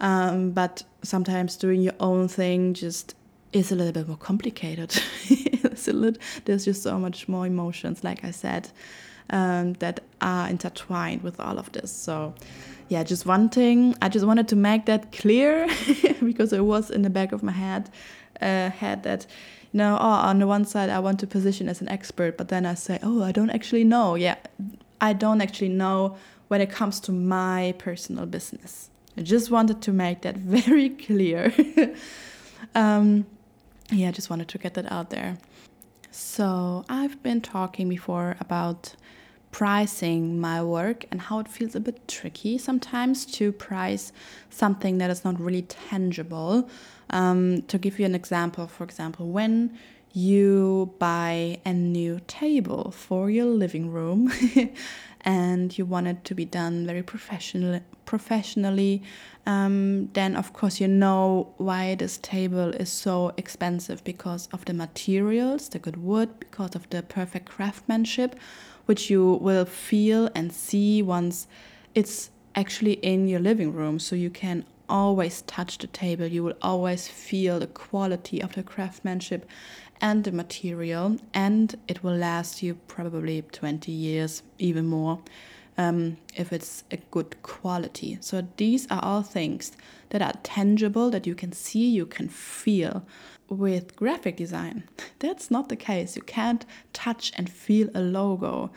Um, 0.00 0.50
but 0.50 0.82
sometimes 1.02 1.56
doing 1.56 1.80
your 1.80 1.94
own 2.00 2.26
thing 2.26 2.74
just 2.74 3.14
is 3.54 3.72
a 3.72 3.74
little 3.74 3.92
bit 3.92 4.08
more 4.08 4.16
complicated. 4.16 4.90
there's 6.44 6.64
just 6.64 6.82
so 6.82 6.98
much 6.98 7.28
more 7.28 7.46
emotions, 7.46 8.04
like 8.04 8.24
I 8.24 8.30
said, 8.30 8.68
um, 9.30 9.74
that 9.74 10.00
are 10.20 10.48
intertwined 10.48 11.22
with 11.22 11.40
all 11.40 11.58
of 11.58 11.70
this. 11.72 11.90
So, 11.90 12.34
yeah, 12.88 13.04
just 13.04 13.24
one 13.26 13.48
thing. 13.48 13.94
I 14.02 14.08
just 14.08 14.26
wanted 14.26 14.48
to 14.48 14.56
make 14.56 14.86
that 14.86 15.12
clear 15.12 15.66
because 16.22 16.52
it 16.52 16.64
was 16.64 16.90
in 16.90 17.02
the 17.02 17.10
back 17.10 17.32
of 17.32 17.42
my 17.42 17.52
head, 17.52 17.90
uh, 18.42 18.70
head 18.70 19.04
that 19.04 19.26
you 19.72 19.78
know, 19.78 19.96
oh, 20.00 20.06
on 20.06 20.38
the 20.38 20.46
one 20.46 20.64
side 20.64 20.90
I 20.90 21.00
want 21.00 21.18
to 21.20 21.26
position 21.26 21.68
as 21.68 21.80
an 21.80 21.88
expert, 21.88 22.36
but 22.36 22.48
then 22.48 22.64
I 22.64 22.74
say, 22.74 22.98
oh, 23.02 23.22
I 23.22 23.32
don't 23.32 23.50
actually 23.50 23.84
know. 23.84 24.14
Yeah, 24.14 24.36
I 25.00 25.12
don't 25.12 25.40
actually 25.40 25.70
know 25.70 26.16
when 26.48 26.60
it 26.60 26.70
comes 26.70 27.00
to 27.00 27.12
my 27.12 27.74
personal 27.78 28.26
business. 28.26 28.90
I 29.16 29.22
just 29.22 29.50
wanted 29.50 29.80
to 29.82 29.92
make 29.92 30.22
that 30.22 30.36
very 30.56 30.90
clear. 30.90 31.52
um, 32.74 33.26
yeah, 33.90 34.08
I 34.08 34.10
just 34.12 34.30
wanted 34.30 34.48
to 34.48 34.58
get 34.58 34.74
that 34.74 34.90
out 34.90 35.10
there. 35.10 35.38
So, 36.10 36.84
I've 36.88 37.22
been 37.22 37.40
talking 37.40 37.88
before 37.88 38.36
about 38.40 38.94
pricing 39.50 40.40
my 40.40 40.60
work 40.62 41.04
and 41.12 41.20
how 41.20 41.38
it 41.38 41.46
feels 41.46 41.76
a 41.76 41.80
bit 41.80 42.08
tricky 42.08 42.58
sometimes 42.58 43.24
to 43.24 43.52
price 43.52 44.12
something 44.50 44.98
that 44.98 45.10
is 45.10 45.24
not 45.24 45.40
really 45.40 45.62
tangible. 45.62 46.68
Um, 47.10 47.62
to 47.62 47.78
give 47.78 48.00
you 48.00 48.06
an 48.06 48.16
example, 48.16 48.66
for 48.66 48.82
example, 48.82 49.28
when 49.28 49.78
you 50.12 50.92
buy 50.98 51.58
a 51.64 51.72
new 51.72 52.20
table 52.26 52.90
for 52.90 53.30
your 53.30 53.46
living 53.46 53.90
room 53.90 54.32
and 55.24 55.76
you 55.78 55.86
want 55.86 56.06
it 56.06 56.22
to 56.24 56.34
be 56.34 56.44
done 56.44 56.86
very 56.86 57.02
professional, 57.02 57.80
professionally, 58.04 59.02
um, 59.46 60.08
then 60.12 60.36
of 60.36 60.52
course 60.52 60.80
you 60.80 60.88
know 60.88 61.52
why 61.56 61.94
this 61.94 62.18
table 62.18 62.70
is 62.74 62.90
so 62.90 63.32
expensive 63.36 64.04
because 64.04 64.48
of 64.52 64.64
the 64.66 64.74
materials, 64.74 65.68
the 65.70 65.78
good 65.78 65.96
wood, 65.96 66.38
because 66.38 66.74
of 66.74 66.88
the 66.90 67.02
perfect 67.02 67.46
craftsmanship, 67.48 68.38
which 68.84 69.08
you 69.08 69.34
will 69.40 69.64
feel 69.64 70.28
and 70.34 70.52
see 70.52 71.00
once 71.00 71.46
it's 71.94 72.30
actually 72.54 72.94
in 72.94 73.26
your 73.26 73.40
living 73.40 73.72
room. 73.72 73.98
So 73.98 74.14
you 74.14 74.30
can 74.30 74.64
always 74.88 75.42
touch 75.42 75.78
the 75.78 75.86
table, 75.86 76.26
you 76.26 76.44
will 76.44 76.58
always 76.60 77.08
feel 77.08 77.58
the 77.58 77.66
quality 77.66 78.42
of 78.42 78.52
the 78.52 78.62
craftsmanship 78.62 79.48
and 80.04 80.24
the 80.24 80.32
material, 80.32 81.16
and 81.32 81.76
it 81.88 82.04
will 82.04 82.14
last 82.14 82.62
you 82.62 82.74
probably 82.88 83.40
20 83.40 83.90
years, 83.90 84.42
even 84.58 84.84
more, 84.86 85.18
um, 85.78 86.18
if 86.36 86.52
it's 86.52 86.84
a 86.90 86.98
good 87.10 87.42
quality. 87.42 88.18
So, 88.20 88.46
these 88.58 88.86
are 88.90 89.02
all 89.02 89.22
things 89.22 89.72
that 90.10 90.20
are 90.20 90.34
tangible, 90.42 91.08
that 91.08 91.26
you 91.26 91.34
can 91.34 91.52
see, 91.52 91.88
you 91.88 92.04
can 92.04 92.28
feel. 92.28 93.06
With 93.48 93.96
graphic 93.96 94.36
design, 94.36 94.84
that's 95.20 95.50
not 95.50 95.70
the 95.70 95.76
case. 95.76 96.16
You 96.16 96.22
can't 96.22 96.66
touch 96.92 97.32
and 97.36 97.48
feel 97.48 97.88
a 97.94 98.00
logo. 98.00 98.70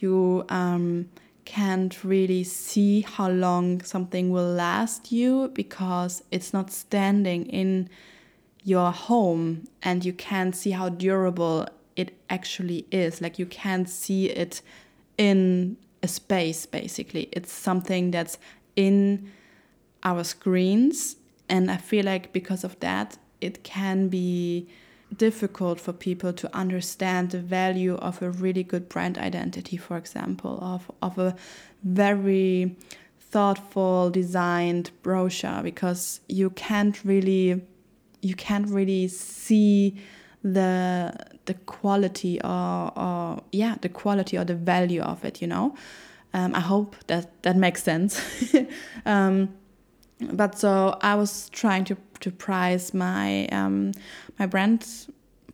You 0.00 0.44
um, 0.50 1.08
can't 1.46 2.04
really 2.04 2.44
see 2.44 3.02
how 3.02 3.30
long 3.30 3.80
something 3.82 4.30
will 4.30 4.50
last 4.52 5.12
you 5.12 5.50
because 5.54 6.22
it's 6.30 6.52
not 6.52 6.70
standing 6.70 7.46
in 7.46 7.88
your 8.64 8.90
home 8.90 9.68
and 9.82 10.04
you 10.04 10.12
can't 10.12 10.56
see 10.56 10.70
how 10.70 10.88
durable 10.88 11.68
it 11.96 12.16
actually 12.30 12.86
is. 12.90 13.20
Like 13.20 13.38
you 13.38 13.46
can't 13.46 13.88
see 13.88 14.30
it 14.30 14.62
in 15.18 15.76
a 16.02 16.08
space, 16.08 16.66
basically. 16.66 17.28
It's 17.32 17.52
something 17.52 18.10
that's 18.10 18.38
in 18.74 19.30
our 20.02 20.24
screens. 20.24 21.16
And 21.48 21.70
I 21.70 21.76
feel 21.76 22.06
like 22.06 22.32
because 22.32 22.64
of 22.64 22.80
that, 22.80 23.18
it 23.40 23.62
can 23.62 24.08
be 24.08 24.66
difficult 25.14 25.78
for 25.78 25.92
people 25.92 26.32
to 26.32 26.56
understand 26.56 27.30
the 27.30 27.38
value 27.38 27.94
of 27.96 28.20
a 28.22 28.30
really 28.30 28.62
good 28.62 28.88
brand 28.88 29.18
identity, 29.18 29.76
for 29.76 29.96
example, 29.96 30.58
of, 30.62 30.90
of 31.02 31.18
a 31.18 31.36
very 31.84 32.76
thoughtful 33.20 34.10
designed 34.10 34.90
brochure 35.02 35.62
because 35.62 36.20
you 36.28 36.50
can't 36.50 37.04
really 37.04 37.62
you 38.24 38.34
can't 38.34 38.68
really 38.68 39.08
see 39.08 39.96
the 40.42 41.14
the 41.46 41.54
quality 41.54 42.40
or, 42.42 42.92
or 42.98 43.42
yeah 43.52 43.76
the 43.80 43.88
quality 43.88 44.36
or 44.38 44.44
the 44.44 44.54
value 44.54 45.02
of 45.02 45.24
it 45.24 45.40
you 45.40 45.48
know? 45.48 45.74
Um, 46.32 46.54
i 46.54 46.60
hope 46.60 46.96
that 47.06 47.42
that 47.42 47.56
makes 47.56 47.82
sense. 47.82 48.20
Um, 49.06 49.54
but 50.32 50.58
so 50.58 50.96
i 51.02 51.14
was 51.14 51.50
trying 51.50 51.84
to 51.84 51.96
to 52.20 52.30
price 52.30 52.94
my 52.94 53.46
um, 53.48 53.92
my 54.38 54.46
brand 54.46 54.86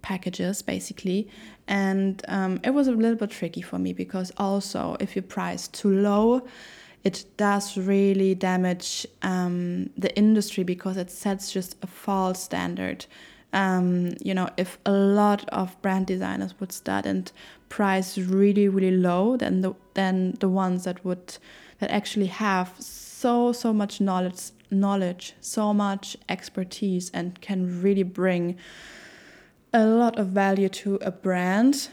packages 0.02 0.62
basically. 0.62 1.28
And 1.66 2.22
um, 2.28 2.60
it 2.64 2.70
was 2.70 2.88
a 2.88 2.92
little 2.92 3.16
bit 3.16 3.30
tricky 3.30 3.62
for 3.62 3.78
me 3.78 3.92
because 3.92 4.32
also 4.36 4.96
if 5.00 5.14
you 5.16 5.22
price 5.22 5.68
too 5.68 5.90
low 5.90 6.42
it 7.02 7.24
does 7.36 7.76
really 7.76 8.34
damage 8.34 9.06
um, 9.22 9.90
the 9.96 10.14
industry 10.16 10.64
because 10.64 10.96
it 10.96 11.10
sets 11.10 11.50
just 11.50 11.76
a 11.82 11.86
false 11.86 12.42
standard. 12.42 13.06
Um, 13.52 14.14
you 14.20 14.34
know, 14.34 14.48
if 14.56 14.78
a 14.84 14.92
lot 14.92 15.48
of 15.48 15.80
brand 15.82 16.06
designers 16.06 16.54
would 16.60 16.72
start 16.72 17.06
and 17.06 17.30
price 17.68 18.18
really, 18.18 18.68
really 18.68 18.96
low, 18.96 19.36
then 19.36 19.62
the 19.62 19.74
then 19.94 20.36
the 20.40 20.48
ones 20.48 20.84
that 20.84 21.04
would 21.04 21.38
that 21.78 21.90
actually 21.90 22.26
have 22.26 22.74
so 22.78 23.52
so 23.52 23.72
much 23.72 24.00
knowledge, 24.00 24.50
knowledge, 24.70 25.34
so 25.40 25.72
much 25.72 26.16
expertise, 26.28 27.10
and 27.10 27.40
can 27.40 27.82
really 27.82 28.04
bring 28.04 28.56
a 29.72 29.84
lot 29.84 30.18
of 30.18 30.28
value 30.28 30.68
to 30.68 30.96
a 30.96 31.10
brand 31.10 31.88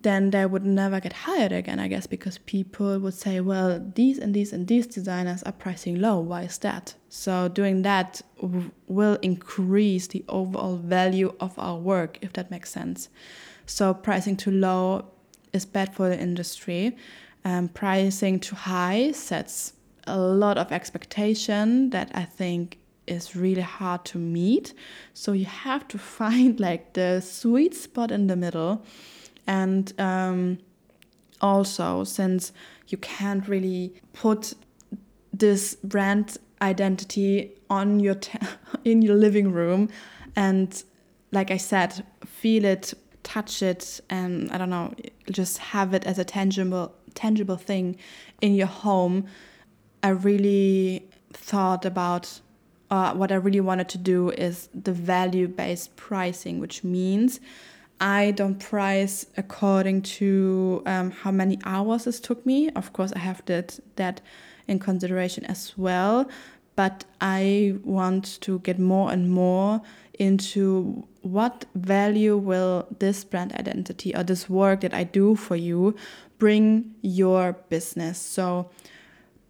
then 0.00 0.30
they 0.30 0.46
would 0.46 0.64
never 0.64 1.00
get 1.00 1.12
hired 1.12 1.52
again, 1.52 1.78
I 1.78 1.88
guess, 1.88 2.06
because 2.06 2.38
people 2.38 2.98
would 2.98 3.14
say, 3.14 3.40
well, 3.40 3.78
these 3.94 4.18
and 4.18 4.32
these 4.34 4.52
and 4.52 4.66
these 4.66 4.86
designers 4.86 5.42
are 5.42 5.52
pricing 5.52 6.00
low. 6.00 6.18
Why 6.18 6.42
is 6.42 6.58
that? 6.58 6.94
So, 7.10 7.48
doing 7.48 7.82
that 7.82 8.22
will 8.86 9.18
increase 9.20 10.06
the 10.06 10.24
overall 10.28 10.76
value 10.76 11.34
of 11.40 11.58
our 11.58 11.76
work, 11.76 12.18
if 12.22 12.32
that 12.32 12.50
makes 12.50 12.70
sense. 12.70 13.10
So, 13.66 13.92
pricing 13.92 14.36
too 14.36 14.50
low 14.50 15.04
is 15.52 15.66
bad 15.66 15.94
for 15.94 16.08
the 16.08 16.18
industry. 16.18 16.96
Um, 17.44 17.68
pricing 17.68 18.40
too 18.40 18.56
high 18.56 19.12
sets 19.12 19.74
a 20.06 20.18
lot 20.18 20.56
of 20.58 20.72
expectation 20.72 21.90
that 21.90 22.10
I 22.14 22.24
think 22.24 22.78
is 23.06 23.36
really 23.36 23.62
hard 23.62 24.04
to 24.06 24.18
meet. 24.18 24.72
So, 25.12 25.32
you 25.32 25.44
have 25.44 25.86
to 25.88 25.98
find 26.18 26.58
like 26.58 26.94
the 26.94 27.20
sweet 27.20 27.74
spot 27.74 28.10
in 28.10 28.26
the 28.28 28.36
middle 28.36 28.84
and 29.46 29.92
um, 30.00 30.58
also, 31.40 32.04
since 32.04 32.52
you 32.88 32.98
can't 32.98 33.46
really 33.48 33.94
put 34.12 34.54
this 35.32 35.74
brand 35.76 36.38
identity 36.60 37.52
on 37.70 38.00
your 38.00 38.16
in 38.84 39.02
your 39.02 39.16
living 39.16 39.52
room, 39.52 39.88
and 40.36 40.82
like 41.32 41.50
I 41.50 41.56
said, 41.56 42.04
feel 42.26 42.64
it, 42.64 42.94
touch 43.22 43.62
it, 43.62 44.00
and 44.10 44.50
I 44.50 44.58
don't 44.58 44.70
know, 44.70 44.94
just 45.30 45.58
have 45.58 45.94
it 45.94 46.04
as 46.04 46.18
a 46.18 46.24
tangible 46.24 46.94
tangible 47.14 47.56
thing 47.56 47.96
in 48.40 48.54
your 48.54 48.66
home. 48.66 49.26
I 50.02 50.10
really 50.10 51.08
thought 51.32 51.84
about 51.84 52.40
uh, 52.90 53.14
what 53.14 53.32
I 53.32 53.36
really 53.36 53.60
wanted 53.60 53.88
to 53.90 53.98
do 53.98 54.30
is 54.30 54.68
the 54.74 54.92
value 54.92 55.48
based 55.48 55.96
pricing, 55.96 56.60
which 56.60 56.84
means 56.84 57.40
I 58.02 58.32
don't 58.32 58.58
price 58.58 59.26
according 59.36 60.02
to 60.18 60.82
um, 60.86 61.12
how 61.12 61.30
many 61.30 61.60
hours 61.64 62.04
this 62.04 62.18
took 62.18 62.44
me. 62.44 62.68
Of 62.70 62.92
course, 62.92 63.12
I 63.12 63.20
have 63.20 63.44
that 63.46 63.78
that 63.94 64.20
in 64.66 64.80
consideration 64.80 65.44
as 65.46 65.78
well, 65.78 66.28
but 66.74 67.04
I 67.20 67.76
want 67.84 68.40
to 68.40 68.58
get 68.58 68.80
more 68.80 69.12
and 69.12 69.30
more 69.30 69.82
into 70.18 71.06
what 71.20 71.64
value 71.76 72.36
will 72.36 72.88
this 72.98 73.22
brand 73.22 73.52
identity 73.52 74.14
or 74.16 74.24
this 74.24 74.50
work 74.50 74.80
that 74.80 74.92
I 74.92 75.04
do 75.04 75.36
for 75.36 75.54
you 75.54 75.94
bring 76.38 76.96
your 77.02 77.52
business. 77.68 78.18
So 78.18 78.68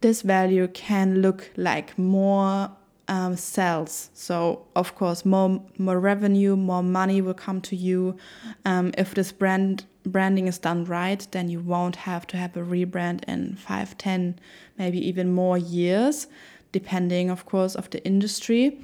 this 0.01 0.21
value 0.21 0.67
can 0.67 1.23
look 1.23 1.49
like 1.57 1.97
more 1.97 2.69
um, 3.07 3.35
sales. 3.35 4.09
So 4.13 4.65
of 4.75 4.95
course, 4.95 5.25
more 5.25 5.61
more 5.77 5.99
revenue, 5.99 6.55
more 6.55 6.83
money 6.83 7.21
will 7.21 7.33
come 7.33 7.61
to 7.61 7.75
you. 7.75 8.17
Um, 8.65 8.93
if 8.97 9.13
this 9.13 9.31
brand 9.31 9.85
branding 10.05 10.47
is 10.47 10.57
done 10.57 10.85
right, 10.85 11.25
then 11.31 11.49
you 11.49 11.59
won't 11.59 11.95
have 11.95 12.27
to 12.27 12.37
have 12.37 12.55
a 12.57 12.61
rebrand 12.61 13.23
in 13.25 13.55
five, 13.55 13.97
ten, 13.97 14.39
maybe 14.77 14.99
even 15.07 15.33
more 15.33 15.57
years, 15.57 16.27
depending, 16.71 17.29
of 17.29 17.45
course, 17.45 17.75
of 17.75 17.89
the 17.89 18.03
industry. 18.05 18.79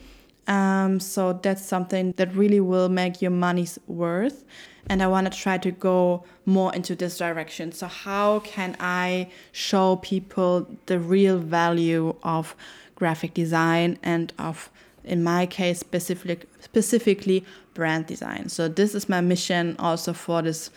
Um, 0.47 0.99
so 0.99 1.34
that's 1.34 1.63
something 1.63 2.13
that 2.13 2.34
really 2.36 2.60
will 2.60 2.89
make 2.89 3.21
your 3.21 3.32
money's 3.32 3.77
worth. 3.86 4.45
And 4.89 5.03
I 5.03 5.08
want 5.08 5.32
to 5.32 5.38
try 5.38 5.60
to 5.60 5.69
go 5.69 6.23
more 6.45 6.73
into 6.73 6.95
this 6.95 7.17
direction. 7.19 7.71
So, 7.71 7.86
how 7.86 8.39
can 8.39 8.75
I 8.79 9.29
show 9.51 9.97
people 9.97 10.67
the 10.88 10.97
real 10.99 11.38
value 11.38 12.15
of 12.23 12.55
graphic 12.99 13.33
design 13.33 13.97
and 14.03 14.33
of 14.38 14.69
in 15.03 15.23
my 15.23 15.45
case 15.45 15.79
specific, 15.79 16.47
specifically 16.59 17.43
brand 17.73 18.05
design 18.05 18.49
so 18.49 18.67
this 18.67 18.93
is 18.93 19.09
my 19.09 19.21
mission 19.21 19.75
also 19.79 20.13
for 20.13 20.41
this 20.41 20.69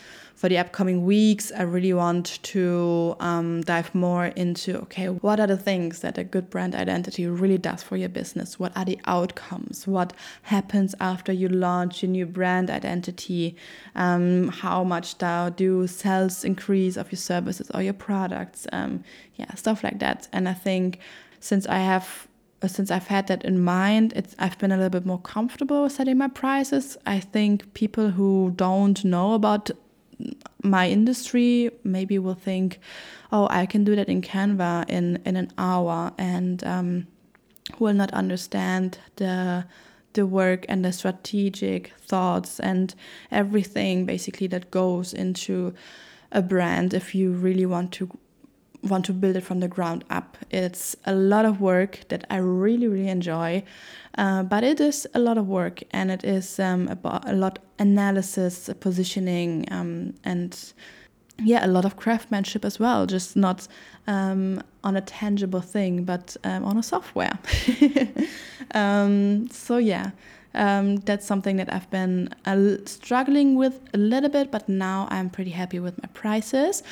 for 0.42 0.48
the 0.48 0.58
upcoming 0.58 1.04
weeks, 1.04 1.52
I 1.56 1.62
really 1.62 1.92
want 1.92 2.42
to 2.42 3.14
um, 3.20 3.60
dive 3.60 3.94
more 3.94 4.26
into 4.26 4.76
okay, 4.80 5.08
what 5.08 5.38
are 5.38 5.46
the 5.46 5.56
things 5.56 6.00
that 6.00 6.18
a 6.18 6.24
good 6.24 6.50
brand 6.50 6.74
identity 6.74 7.28
really 7.28 7.58
does 7.58 7.84
for 7.84 7.96
your 7.96 8.08
business? 8.08 8.58
What 8.58 8.76
are 8.76 8.84
the 8.84 8.98
outcomes? 9.04 9.86
What 9.86 10.12
happens 10.42 10.96
after 10.98 11.32
you 11.32 11.48
launch 11.48 12.02
your 12.02 12.10
new 12.10 12.26
brand 12.26 12.70
identity? 12.70 13.54
Um, 13.94 14.48
how 14.48 14.82
much 14.82 15.16
do 15.54 15.86
sales 15.86 16.42
increase 16.42 16.96
of 16.96 17.12
your 17.12 17.20
services 17.20 17.70
or 17.72 17.80
your 17.80 17.94
products? 17.94 18.66
Um, 18.72 19.04
yeah, 19.36 19.54
stuff 19.54 19.84
like 19.84 20.00
that. 20.00 20.26
And 20.32 20.48
I 20.48 20.54
think 20.54 20.98
since 21.42 21.66
I 21.66 21.78
have 21.78 22.28
since 22.64 22.92
I've 22.92 23.08
had 23.08 23.26
that 23.26 23.44
in 23.44 23.60
mind, 23.60 24.12
it's 24.14 24.36
I've 24.38 24.56
been 24.58 24.70
a 24.70 24.76
little 24.76 24.90
bit 24.90 25.04
more 25.04 25.20
comfortable 25.20 25.90
setting 25.90 26.16
my 26.16 26.28
prices. 26.28 26.96
I 27.04 27.18
think 27.18 27.74
people 27.74 28.10
who 28.10 28.52
don't 28.54 29.04
know 29.04 29.34
about 29.34 29.68
my 30.62 30.88
industry 30.88 31.72
maybe 31.82 32.20
will 32.20 32.36
think, 32.36 32.78
oh, 33.32 33.48
I 33.50 33.66
can 33.66 33.82
do 33.82 33.96
that 33.96 34.08
in 34.08 34.22
Canva 34.22 34.88
in 34.88 35.20
in 35.24 35.36
an 35.36 35.50
hour, 35.58 36.12
and 36.16 36.62
um, 36.64 37.08
will 37.80 37.94
not 37.94 38.12
understand 38.12 38.98
the 39.16 39.66
the 40.12 40.26
work 40.26 40.64
and 40.68 40.84
the 40.84 40.92
strategic 40.92 41.92
thoughts 41.98 42.60
and 42.60 42.94
everything 43.30 44.04
basically 44.04 44.46
that 44.46 44.70
goes 44.70 45.12
into 45.14 45.74
a 46.30 46.42
brand 46.42 46.94
if 46.94 47.14
you 47.14 47.32
really 47.32 47.66
want 47.66 47.90
to 47.92 48.10
want 48.82 49.04
to 49.06 49.12
build 49.12 49.36
it 49.36 49.42
from 49.42 49.60
the 49.60 49.68
ground 49.68 50.04
up. 50.10 50.36
It's 50.50 50.96
a 51.04 51.14
lot 51.14 51.44
of 51.44 51.60
work 51.60 52.00
that 52.08 52.24
I 52.30 52.36
really, 52.36 52.88
really 52.88 53.08
enjoy, 53.08 53.62
uh, 54.18 54.42
but 54.42 54.64
it 54.64 54.80
is 54.80 55.06
a 55.14 55.18
lot 55.18 55.38
of 55.38 55.46
work 55.46 55.82
and 55.92 56.10
it 56.10 56.24
is 56.24 56.58
um, 56.58 56.88
about 56.88 57.28
a 57.28 57.32
lot 57.32 57.58
analysis, 57.78 58.70
positioning, 58.80 59.66
um, 59.70 60.14
and 60.24 60.72
yeah, 61.38 61.64
a 61.64 61.68
lot 61.68 61.84
of 61.84 61.96
craftsmanship 61.96 62.64
as 62.64 62.78
well. 62.78 63.06
Just 63.06 63.36
not 63.36 63.66
um, 64.06 64.62
on 64.84 64.96
a 64.96 65.00
tangible 65.00 65.60
thing, 65.60 66.04
but 66.04 66.36
um, 66.44 66.64
on 66.64 66.76
a 66.76 66.82
software. 66.82 67.38
Um, 68.74 69.48
so 69.50 69.76
yeah. 69.76 70.10
Um, 70.54 70.96
that's 70.96 71.26
something 71.26 71.56
that 71.56 71.72
I've 71.72 71.88
been 71.90 72.28
uh, 72.44 72.84
struggling 72.84 73.56
with 73.56 73.80
a 73.94 73.98
little 73.98 74.28
bit, 74.28 74.50
but 74.50 74.68
now 74.68 75.08
I'm 75.10 75.30
pretty 75.30 75.50
happy 75.50 75.78
with 75.78 76.00
my 76.02 76.08
prices. 76.12 76.82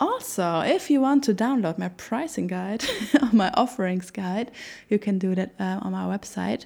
Also, 0.00 0.60
if 0.60 0.90
you 0.90 1.00
want 1.02 1.22
to 1.24 1.34
download 1.34 1.76
my 1.76 1.90
pricing 1.90 2.46
guide 2.46 2.84
or 3.22 3.28
my 3.32 3.50
offerings 3.54 4.10
guide, 4.10 4.50
you 4.88 4.98
can 4.98 5.18
do 5.18 5.34
that 5.34 5.54
uh, 5.60 5.78
on 5.82 5.92
my 5.92 6.04
website. 6.04 6.64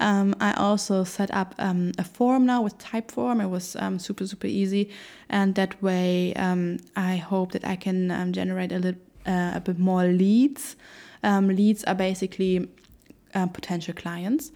Um, 0.00 0.34
I 0.40 0.52
also 0.54 1.04
set 1.04 1.32
up 1.32 1.54
um, 1.58 1.92
a 1.98 2.04
form 2.04 2.46
now 2.46 2.62
with 2.62 2.76
Typeform. 2.78 3.40
It 3.40 3.46
was 3.46 3.76
um, 3.76 4.00
super, 4.00 4.26
super 4.26 4.48
easy. 4.48 4.90
And 5.28 5.54
that 5.54 5.80
way, 5.80 6.34
um, 6.34 6.78
I 6.96 7.16
hope 7.16 7.52
that 7.52 7.64
I 7.64 7.76
can 7.76 8.10
um, 8.10 8.32
generate 8.32 8.72
a, 8.72 8.80
little, 8.80 9.00
uh, 9.24 9.52
a 9.54 9.62
bit 9.64 9.78
more 9.78 10.04
leads. 10.04 10.74
Um, 11.22 11.48
leads 11.48 11.84
are 11.84 11.94
basically 11.94 12.68
potential 13.52 13.92
clients 13.94 14.52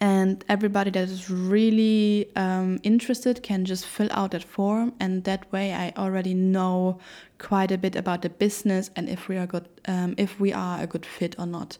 and 0.00 0.44
everybody 0.48 0.90
that 0.90 1.08
is 1.08 1.30
really 1.30 2.28
um, 2.36 2.80
interested 2.82 3.42
can 3.42 3.64
just 3.64 3.86
fill 3.86 4.08
out 4.10 4.32
that 4.32 4.42
form 4.42 4.92
and 4.98 5.24
that 5.24 5.50
way 5.52 5.72
i 5.72 5.92
already 5.96 6.34
know 6.34 6.98
quite 7.38 7.70
a 7.70 7.78
bit 7.78 7.94
about 7.96 8.22
the 8.22 8.30
business 8.30 8.90
and 8.96 9.08
if 9.08 9.28
we 9.28 9.36
are 9.36 9.46
good 9.46 9.68
um, 9.86 10.14
if 10.16 10.40
we 10.40 10.52
are 10.52 10.80
a 10.80 10.86
good 10.86 11.04
fit 11.04 11.36
or 11.38 11.46
not. 11.46 11.78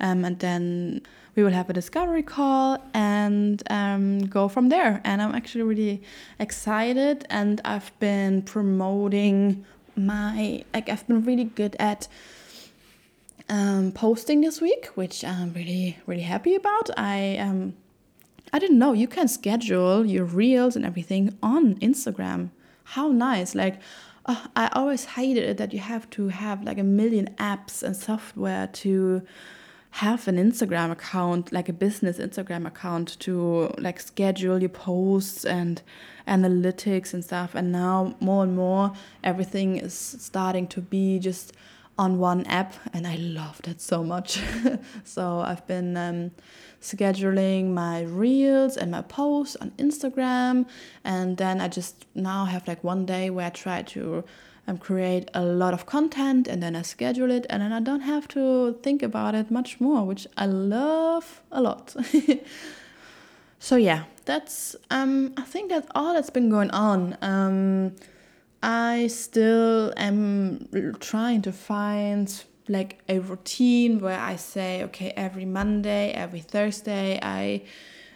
Um, 0.00 0.24
and 0.24 0.38
then 0.40 1.02
we 1.36 1.44
will 1.44 1.52
have 1.52 1.70
a 1.70 1.72
discovery 1.72 2.22
call 2.22 2.78
and 2.92 3.62
um, 3.70 4.26
go 4.26 4.48
from 4.48 4.68
there. 4.68 5.00
And 5.04 5.22
i'm 5.22 5.34
actually 5.34 5.62
really 5.62 6.02
excited 6.38 7.26
and 7.30 7.60
i've 7.64 7.96
been 8.00 8.42
promoting 8.42 9.64
my 9.96 10.64
like 10.74 10.88
i've 10.88 11.06
been 11.06 11.24
really 11.24 11.44
good 11.44 11.76
at 11.78 12.08
um, 13.48 13.92
posting 13.92 14.40
this 14.40 14.60
week, 14.60 14.86
which 14.94 15.24
I'm 15.24 15.52
really, 15.52 15.98
really 16.06 16.22
happy 16.22 16.54
about. 16.54 16.90
I 16.96 17.36
um, 17.38 17.74
I 18.52 18.58
didn't 18.58 18.78
know 18.78 18.92
you 18.92 19.08
can 19.08 19.28
schedule 19.28 20.04
your 20.04 20.24
reels 20.24 20.76
and 20.76 20.84
everything 20.84 21.36
on 21.42 21.76
Instagram. 21.76 22.50
How 22.84 23.08
nice! 23.08 23.54
Like, 23.54 23.80
uh, 24.26 24.46
I 24.54 24.68
always 24.72 25.04
hated 25.04 25.44
it 25.44 25.56
that 25.58 25.72
you 25.72 25.80
have 25.80 26.08
to 26.10 26.28
have 26.28 26.62
like 26.62 26.78
a 26.78 26.84
million 26.84 27.34
apps 27.38 27.82
and 27.82 27.96
software 27.96 28.66
to 28.68 29.22
have 29.98 30.26
an 30.26 30.36
Instagram 30.36 30.90
account, 30.90 31.52
like 31.52 31.68
a 31.68 31.72
business 31.72 32.18
Instagram 32.18 32.66
account 32.66 33.16
to 33.20 33.72
like 33.78 34.00
schedule 34.00 34.58
your 34.60 34.68
posts 34.68 35.44
and 35.44 35.82
analytics 36.26 37.14
and 37.14 37.24
stuff. 37.24 37.54
And 37.54 37.70
now 37.70 38.16
more 38.18 38.42
and 38.42 38.56
more, 38.56 38.92
everything 39.22 39.76
is 39.76 39.94
starting 39.94 40.66
to 40.68 40.80
be 40.80 41.20
just 41.20 41.52
on 41.98 42.18
one 42.18 42.44
app, 42.46 42.74
and 42.92 43.06
I 43.06 43.16
love 43.16 43.62
that 43.62 43.80
so 43.80 44.02
much. 44.02 44.40
so 45.04 45.40
I've 45.40 45.66
been 45.66 45.96
um, 45.96 46.32
scheduling 46.80 47.72
my 47.72 48.02
reels 48.02 48.76
and 48.76 48.90
my 48.90 49.02
posts 49.02 49.56
on 49.56 49.70
Instagram, 49.72 50.66
and 51.04 51.36
then 51.36 51.60
I 51.60 51.68
just 51.68 52.06
now 52.14 52.44
have 52.46 52.66
like 52.66 52.82
one 52.82 53.06
day 53.06 53.30
where 53.30 53.46
I 53.46 53.50
try 53.50 53.82
to 53.82 54.24
um, 54.66 54.78
create 54.78 55.30
a 55.34 55.42
lot 55.42 55.72
of 55.72 55.86
content, 55.86 56.48
and 56.48 56.62
then 56.62 56.74
I 56.74 56.82
schedule 56.82 57.30
it, 57.30 57.46
and 57.48 57.62
then 57.62 57.72
I 57.72 57.80
don't 57.80 58.00
have 58.00 58.26
to 58.28 58.78
think 58.82 59.02
about 59.02 59.34
it 59.34 59.50
much 59.50 59.80
more, 59.80 60.04
which 60.04 60.26
I 60.36 60.46
love 60.46 61.42
a 61.52 61.62
lot. 61.62 61.94
so 63.60 63.76
yeah, 63.76 64.04
that's 64.24 64.74
um, 64.90 65.32
I 65.36 65.42
think 65.42 65.70
that's 65.70 65.88
all 65.94 66.14
that's 66.14 66.30
been 66.30 66.50
going 66.50 66.70
on. 66.70 67.16
Um, 67.22 67.94
I 68.64 69.08
still 69.08 69.92
am 69.94 70.68
trying 70.98 71.42
to 71.42 71.52
find 71.52 72.32
like 72.66 73.02
a 73.10 73.18
routine 73.18 74.00
where 74.00 74.18
I 74.18 74.36
say, 74.36 74.82
okay, 74.84 75.10
every 75.10 75.44
Monday, 75.44 76.12
every 76.12 76.40
Thursday, 76.40 77.18
I 77.20 77.64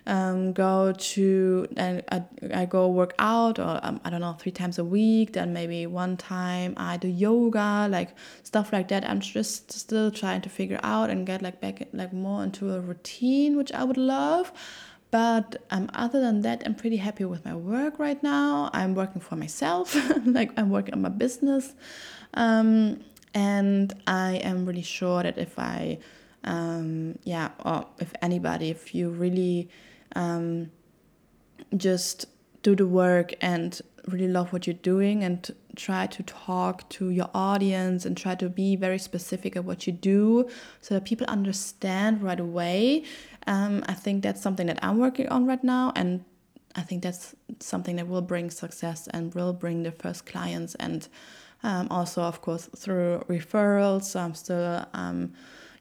um, 0.07 0.55
go 0.55 0.93
to 0.93 1.69
and 1.77 2.03
I, 2.11 2.23
I 2.55 2.65
go 2.65 2.89
work 2.89 3.15
out 3.19 3.59
or 3.59 3.79
um, 3.83 4.01
I 4.07 4.09
don't 4.09 4.23
know 4.23 4.33
three 4.39 4.53
times 4.53 4.79
a 4.79 4.85
week. 4.85 5.35
Then 5.35 5.53
maybe 5.53 5.87
one 5.87 6.17
time 6.17 6.73
I 6.79 6.97
do 6.97 7.09
yoga, 7.09 7.87
like 7.91 8.17
stuff 8.43 8.73
like 8.73 8.89
that. 8.89 9.05
I'm 9.07 9.21
just 9.21 9.71
still 9.71 10.11
trying 10.11 10.41
to 10.41 10.49
figure 10.49 10.81
out 10.83 11.11
and 11.11 11.27
get 11.27 11.43
like 11.43 11.61
back 11.61 11.87
like 11.93 12.15
more 12.15 12.43
into 12.43 12.73
a 12.73 12.81
routine, 12.81 13.59
which 13.59 13.71
I 13.73 13.85
would 13.85 13.99
love. 13.99 14.51
But 15.11 15.63
um, 15.71 15.91
other 15.95 16.21
than 16.21 16.43
that, 16.43 16.63
I'm 16.67 16.75
pretty 16.75 16.99
happy 16.99 17.25
with 17.25 17.45
my 17.45 17.55
work 17.55 17.99
right 17.99 18.23
now. 18.23 18.71
I'm 18.75 18.95
working 18.95 19.21
for 19.21 19.37
myself, 19.37 19.97
like 20.27 20.53
I'm 20.59 20.71
working 20.71 20.95
on 20.95 21.03
my 21.03 21.09
business. 21.09 21.75
Um, 22.35 23.01
and 23.35 23.93
I 24.07 24.35
am 24.37 24.67
really 24.67 24.83
sure 24.83 25.23
that 25.23 25.39
if 25.39 25.59
I, 25.59 25.99
um, 26.45 27.19
yeah, 27.25 27.51
or 27.65 27.87
if 27.99 28.13
anybody, 28.21 28.69
if 28.71 28.95
you 28.95 29.09
really 29.09 29.71
um, 30.15 30.71
just 31.77 32.27
do 32.63 32.75
the 32.77 32.87
work 32.87 33.35
and 33.41 33.81
really 34.07 34.29
love 34.29 34.53
what 34.53 34.67
you're 34.67 34.75
doing 34.75 35.23
and 35.23 35.55
try 35.77 36.07
to 36.07 36.23
talk 36.23 36.89
to 36.89 37.11
your 37.11 37.31
audience 37.35 38.05
and 38.07 38.17
try 38.17 38.35
to 38.35 38.49
be 38.49 38.75
very 38.75 38.99
specific 38.99 39.55
at 39.55 39.65
what 39.65 39.87
you 39.87 39.93
do 39.93 40.49
so 40.81 40.95
that 40.95 41.05
people 41.05 41.27
understand 41.27 42.23
right 42.23 42.41
away 42.41 43.05
um, 43.49 43.83
I 43.89 43.95
think 43.95 44.23
that's 44.23 44.43
something 44.43 44.67
that 44.67 44.79
I'm 44.83 44.99
working 44.99 45.27
on 45.31 45.47
right 45.47 45.65
now, 45.65 45.91
and 45.97 46.23
I 46.77 46.83
think 46.83 47.03
that's 47.03 47.35
something 47.61 47.97
that 47.97 48.07
will 48.07 48.21
bring 48.21 48.51
success 48.51 49.09
and 49.09 49.35
will 49.35 49.55
bring 49.55 49.85
the 49.85 49.91
first 49.91 50.27
clients, 50.27 50.75
and 50.75 51.09
um, 51.63 51.89
also, 51.91 52.21
of 52.23 52.43
course, 52.43 52.69
through 52.77 53.25
referrals. 53.27 54.15
I'm 54.15 54.35
still, 54.35 54.85
um, 54.93 55.33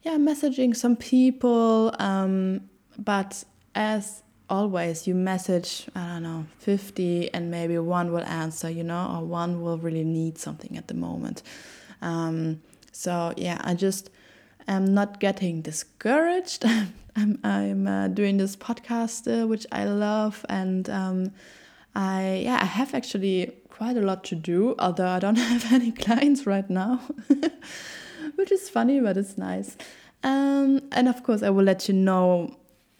yeah, 0.04 0.16
messaging 0.16 0.76
some 0.78 0.96
people, 0.96 1.94
um, 2.00 2.62
but 2.98 3.44
as 3.76 4.24
always 4.50 5.08
you 5.08 5.14
message 5.14 5.88
i 5.96 6.08
don't 6.08 6.24
know 6.24 6.46
50 6.60 7.34
and 7.34 7.52
maybe 7.52 7.78
one 7.78 8.12
will 8.12 8.26
answer 8.26 8.70
you 8.70 8.84
know 8.84 9.18
or 9.18 9.26
one 9.26 9.62
will 9.62 9.78
really 9.78 10.04
need 10.04 10.38
something 10.38 10.78
at 10.78 10.88
the 10.88 10.94
moment 10.94 11.44
um, 12.02 12.62
so 12.92 13.34
yeah 13.36 13.60
i 13.64 13.74
just 13.74 14.10
am 14.68 14.94
not 14.94 15.20
getting 15.20 15.62
discouraged 15.62 16.66
I'm, 17.18 17.40
I'm 17.44 17.88
uh, 17.88 18.08
doing 18.10 18.38
this 18.38 18.56
podcast, 18.56 19.26
uh, 19.28 19.48
which 19.48 19.66
I 19.72 19.86
love, 19.86 20.46
and 20.50 20.88
um, 20.88 21.32
I 21.96 22.42
yeah 22.44 22.60
I 22.62 22.66
have 22.66 22.94
actually 22.94 23.54
quite 23.70 23.98
a 23.98 24.02
lot 24.02 24.24
to 24.26 24.36
do. 24.36 24.76
Although 24.78 25.08
I 25.08 25.20
don't 25.20 25.36
have 25.52 25.74
any 25.74 25.92
clients 25.92 26.46
right 26.46 26.70
now, 26.70 27.02
which 28.36 28.52
is 28.52 28.70
funny, 28.70 29.00
but 29.00 29.18
it's 29.18 29.36
nice. 29.36 29.76
Um, 30.24 30.82
and 30.92 31.08
of 31.08 31.24
course, 31.24 31.42
I 31.42 31.50
will 31.50 31.64
let 31.64 31.88
you 31.88 31.96
know 31.96 32.56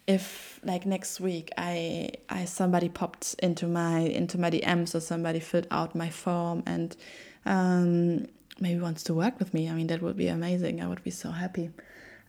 if 0.08 0.58
like 0.64 0.86
next 0.86 1.20
week 1.20 1.50
I 1.56 2.10
I 2.28 2.46
somebody 2.46 2.88
popped 2.88 3.36
into 3.40 3.68
my 3.68 4.00
into 4.00 4.40
my 4.40 4.50
DMs 4.50 4.94
or 4.94 5.00
somebody 5.00 5.38
filled 5.38 5.68
out 5.70 5.94
my 5.94 6.08
form 6.08 6.62
and 6.66 6.96
um, 7.44 8.26
maybe 8.58 8.80
wants 8.80 9.04
to 9.04 9.14
work 9.14 9.38
with 9.38 9.54
me. 9.54 9.68
I 9.68 9.74
mean, 9.74 9.86
that 9.88 10.02
would 10.02 10.16
be 10.16 10.28
amazing. 10.28 10.80
I 10.82 10.88
would 10.88 11.04
be 11.04 11.10
so 11.10 11.30
happy. 11.30 11.70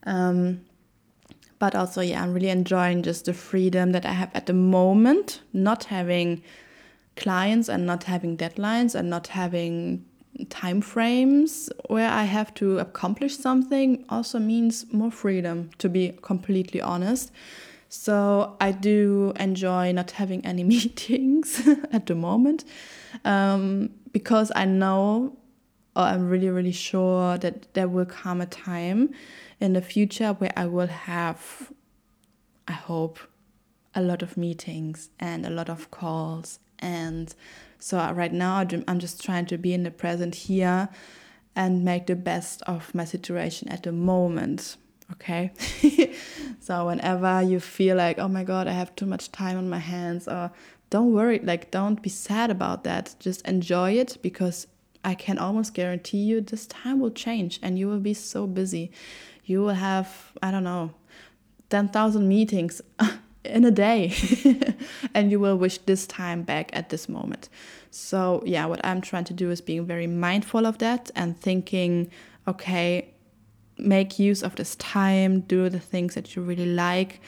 Um, 0.04 0.60
but 1.58 1.74
also 1.74 2.00
yeah 2.00 2.22
i'm 2.22 2.32
really 2.32 2.48
enjoying 2.48 3.02
just 3.02 3.26
the 3.26 3.34
freedom 3.34 3.92
that 3.92 4.06
i 4.06 4.12
have 4.12 4.30
at 4.32 4.46
the 4.46 4.52
moment 4.54 5.42
not 5.52 5.84
having 5.84 6.42
clients 7.16 7.68
and 7.68 7.84
not 7.84 8.04
having 8.04 8.34
deadlines 8.34 8.94
and 8.94 9.10
not 9.10 9.26
having 9.26 10.02
time 10.48 10.80
frames 10.80 11.70
where 11.88 12.10
I 12.10 12.24
have 12.24 12.54
to 12.54 12.78
accomplish 12.78 13.36
something 13.36 14.04
also 14.08 14.38
means 14.38 14.86
more 14.92 15.10
freedom, 15.10 15.70
to 15.78 15.88
be 15.88 16.16
completely 16.22 16.80
honest. 16.80 17.30
So 17.90 18.56
I 18.60 18.70
do 18.72 19.32
enjoy 19.38 19.92
not 19.92 20.12
having 20.12 20.46
any 20.46 20.64
meetings 20.74 21.60
at 21.92 22.06
the 22.06 22.14
moment 22.14 22.64
um, 23.24 23.90
because 24.12 24.50
I 24.54 24.64
know 24.64 25.36
or 25.96 26.04
I'm 26.04 26.28
really, 26.28 26.48
really 26.48 26.72
sure 26.72 27.36
that 27.38 27.74
there 27.74 27.88
will 27.88 28.06
come 28.06 28.40
a 28.40 28.46
time 28.46 29.10
in 29.58 29.72
the 29.72 29.82
future 29.82 30.32
where 30.34 30.52
I 30.56 30.66
will 30.66 30.86
have, 30.86 31.72
I 32.68 32.72
hope, 32.72 33.18
a 33.94 34.00
lot 34.00 34.22
of 34.22 34.36
meetings 34.36 35.10
and 35.18 35.44
a 35.44 35.50
lot 35.50 35.68
of 35.68 35.90
calls. 35.90 36.60
And 36.78 37.34
so 37.80 37.98
right 38.12 38.32
now, 38.32 38.64
I'm 38.86 39.00
just 39.00 39.22
trying 39.22 39.46
to 39.46 39.58
be 39.58 39.74
in 39.74 39.82
the 39.82 39.90
present 39.90 40.34
here 40.36 40.88
and 41.56 41.84
make 41.84 42.06
the 42.06 42.14
best 42.14 42.62
of 42.62 42.94
my 42.94 43.04
situation 43.04 43.68
at 43.68 43.82
the 43.82 43.92
moment 43.92 44.76
okay. 45.12 45.52
So 46.60 46.86
whenever 46.86 47.42
you 47.42 47.58
feel 47.58 47.96
like 47.96 48.18
oh 48.18 48.28
my 48.28 48.44
god 48.44 48.68
i 48.68 48.72
have 48.72 48.94
too 48.94 49.06
much 49.06 49.32
time 49.32 49.58
on 49.58 49.68
my 49.68 49.78
hands 49.78 50.28
or 50.28 50.52
don't 50.90 51.12
worry 51.12 51.40
like 51.40 51.70
don't 51.70 52.00
be 52.00 52.10
sad 52.10 52.50
about 52.50 52.84
that. 52.84 53.14
Just 53.18 53.46
enjoy 53.46 53.92
it 53.92 54.18
because 54.22 54.66
i 55.04 55.14
can 55.14 55.38
almost 55.38 55.74
guarantee 55.74 56.18
you 56.18 56.40
this 56.40 56.66
time 56.66 57.00
will 57.00 57.10
change 57.10 57.58
and 57.62 57.78
you 57.78 57.88
will 57.88 57.98
be 58.00 58.14
so 58.14 58.46
busy. 58.46 58.92
You 59.44 59.62
will 59.62 59.74
have 59.74 60.32
i 60.42 60.50
don't 60.50 60.64
know 60.64 60.92
10,000 61.70 62.28
meetings 62.28 62.82
in 63.44 63.64
a 63.64 63.70
day 63.70 64.12
and 65.14 65.30
you 65.30 65.40
will 65.40 65.56
wish 65.56 65.78
this 65.78 66.06
time 66.06 66.42
back 66.42 66.70
at 66.72 66.90
this 66.90 67.08
moment. 67.08 67.48
So 67.90 68.42
yeah 68.46 68.66
what 68.66 68.84
i'm 68.84 69.00
trying 69.00 69.24
to 69.24 69.34
do 69.34 69.50
is 69.50 69.60
being 69.60 69.86
very 69.86 70.06
mindful 70.06 70.66
of 70.66 70.78
that 70.78 71.10
and 71.16 71.36
thinking 71.40 72.10
okay 72.46 73.09
make 73.80 74.18
use 74.18 74.42
of 74.42 74.56
this 74.56 74.76
time, 74.76 75.40
do 75.40 75.68
the 75.68 75.80
things 75.80 76.14
that 76.14 76.34
you 76.36 76.42
really 76.42 76.66
like, 76.66 77.20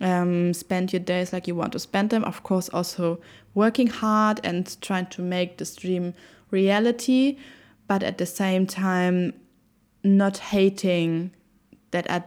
um, 0.00 0.54
spend 0.54 0.92
your 0.92 1.00
days 1.00 1.32
like 1.32 1.48
you 1.48 1.54
want 1.54 1.72
to 1.72 1.78
spend 1.78 2.10
them. 2.10 2.24
Of 2.24 2.42
course, 2.42 2.68
also 2.68 3.20
working 3.54 3.88
hard 3.88 4.40
and 4.44 4.80
trying 4.80 5.06
to 5.06 5.22
make 5.22 5.58
this 5.58 5.74
dream 5.74 6.14
reality, 6.50 7.38
but 7.86 8.02
at 8.02 8.18
the 8.18 8.26
same 8.26 8.66
time, 8.66 9.32
not 10.04 10.38
hating 10.38 11.32
that 11.90 12.10
I 12.10 12.22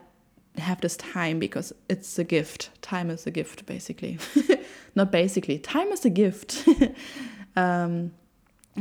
have 0.58 0.82
this 0.82 0.98
time 0.98 1.40
because 1.40 1.72
it's 1.90 2.20
a 2.20 2.24
gift. 2.24 2.70
Time 2.82 3.10
is 3.10 3.26
a 3.26 3.32
gift, 3.32 3.66
basically. 3.66 4.20
not 4.96 5.12
basically, 5.12 5.60
time 5.60 5.88
is 5.90 6.04
a 6.06 6.10
gift. 6.10 6.68
um, 7.56 8.12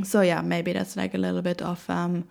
so 0.02 0.20
yeah, 0.20 0.40
maybe 0.40 0.72
that's 0.72 0.96
like 0.96 1.14
a 1.14 1.18
little 1.18 1.42
bit 1.42 1.62
of 1.62 1.88
um, 1.88 2.24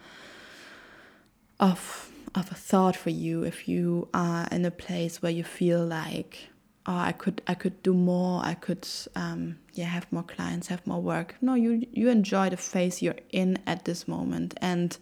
of 1.59 2.08
of 2.35 2.51
a 2.51 2.55
thought 2.55 2.95
for 2.95 3.09
you 3.09 3.43
if 3.43 3.67
you 3.67 4.07
are 4.13 4.47
in 4.51 4.65
a 4.65 4.71
place 4.71 5.21
where 5.21 5.31
you 5.31 5.43
feel 5.43 5.85
like 5.85 6.49
oh 6.85 6.95
i 6.95 7.11
could 7.11 7.41
i 7.47 7.53
could 7.53 7.81
do 7.83 7.93
more 7.93 8.41
i 8.45 8.53
could 8.53 8.87
um, 9.15 9.57
yeah 9.73 9.85
have 9.85 10.11
more 10.11 10.23
clients 10.23 10.67
have 10.67 10.85
more 10.85 11.01
work. 11.01 11.35
No 11.41 11.53
you 11.55 11.85
you 11.91 12.09
enjoy 12.09 12.49
the 12.49 12.57
phase 12.57 13.01
you're 13.01 13.15
in 13.31 13.59
at 13.65 13.85
this 13.85 14.07
moment 14.07 14.53
and 14.61 14.97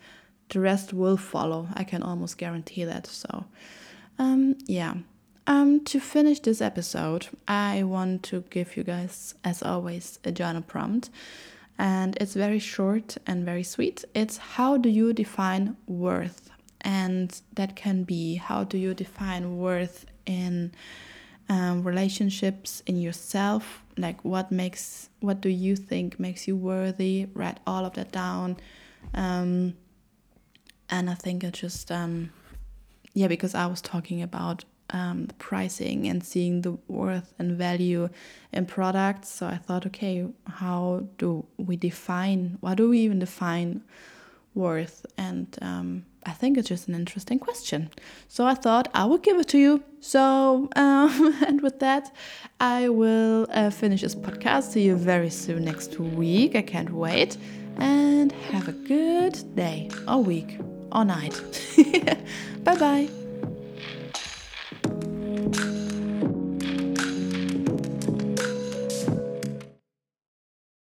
the 0.49 0.61
rest 0.61 0.93
will 0.93 1.17
follow. 1.17 1.67
I 1.73 1.83
can 1.83 2.01
almost 2.01 2.37
guarantee 2.37 2.85
that 2.85 3.07
so 3.07 3.45
um, 4.19 4.55
yeah. 4.65 4.95
Um, 5.45 5.85
to 5.85 6.01
finish 6.01 6.41
this 6.41 6.59
episode 6.61 7.27
i 7.47 7.81
want 7.83 8.23
to 8.23 8.43
give 8.49 8.75
you 8.75 8.83
guys 8.83 9.33
as 9.45 9.63
always 9.63 10.19
a 10.23 10.31
journal 10.31 10.61
prompt. 10.61 11.09
And 11.79 12.17
it's 12.19 12.33
very 12.33 12.59
short 12.59 13.17
and 13.27 13.45
very 13.45 13.63
sweet. 13.63 14.03
It's 14.15 14.37
how 14.37 14.77
do 14.77 14.89
you 14.89 15.13
define 15.13 15.77
worth 15.85 16.49
and 16.81 17.41
that 17.55 17.75
can 17.75 18.03
be 18.03 18.35
how 18.35 18.63
do 18.63 18.77
you 18.77 18.93
define 18.93 19.57
worth 19.57 20.05
in 20.25 20.73
um, 21.49 21.83
relationships 21.83 22.83
in 22.85 22.97
yourself? 22.97 23.83
Like 23.97 24.23
what 24.23 24.51
makes 24.51 25.09
what 25.19 25.41
do 25.41 25.49
you 25.49 25.75
think 25.75 26.19
makes 26.19 26.47
you 26.47 26.55
worthy? 26.55 27.27
Write 27.33 27.59
all 27.65 27.85
of 27.85 27.93
that 27.93 28.11
down. 28.11 28.57
Um, 29.13 29.75
and 30.89 31.09
i 31.09 31.13
think 31.13 31.43
it 31.43 31.53
just 31.53 31.91
um, 31.91 32.31
yeah 33.13 33.27
because 33.27 33.53
i 33.53 33.65
was 33.65 33.81
talking 33.81 34.21
about 34.21 34.63
um, 34.91 35.27
pricing 35.37 36.07
and 36.07 36.23
seeing 36.23 36.61
the 36.61 36.77
worth 36.87 37.33
and 37.37 37.57
value 37.57 38.07
in 38.53 38.65
products. 38.65 39.27
So 39.27 39.45
i 39.47 39.57
thought 39.57 39.85
okay 39.87 40.25
how 40.45 41.07
do 41.17 41.45
we 41.57 41.75
define 41.75 42.57
what 42.61 42.75
do 42.77 42.89
we 42.89 42.99
even 42.99 43.19
define 43.19 43.83
worth? 44.57 45.05
And 45.17 45.57
um, 45.61 46.05
I 46.27 46.31
think 46.31 46.57
it's 46.57 46.67
just 46.67 46.89
an 46.89 46.95
interesting 46.95 47.39
question. 47.39 47.89
So 48.27 48.45
I 48.45 48.53
thought 48.53 48.89
I 48.93 49.05
would 49.05 49.23
give 49.23 49.39
it 49.39 49.47
to 49.49 49.57
you. 49.57 49.81
So, 50.01 50.69
um, 50.75 51.35
and 51.47 51.61
with 51.61 51.79
that, 51.79 52.13
I 52.59 52.89
will 52.89 53.47
uh, 53.49 53.69
finish 53.69 54.01
this 54.01 54.13
podcast. 54.13 54.71
See 54.71 54.83
you 54.83 54.97
very 54.97 55.29
soon 55.29 55.63
next 55.65 55.97
week. 55.99 56.55
I 56.55 56.61
can't 56.61 56.91
wait. 56.91 57.37
And 57.77 58.31
have 58.51 58.67
a 58.67 58.73
good 58.73 59.55
day 59.55 59.89
or 60.07 60.21
week 60.21 60.59
or 60.91 61.05
night. 61.05 61.41
bye 62.63 62.75
bye. 62.75 63.26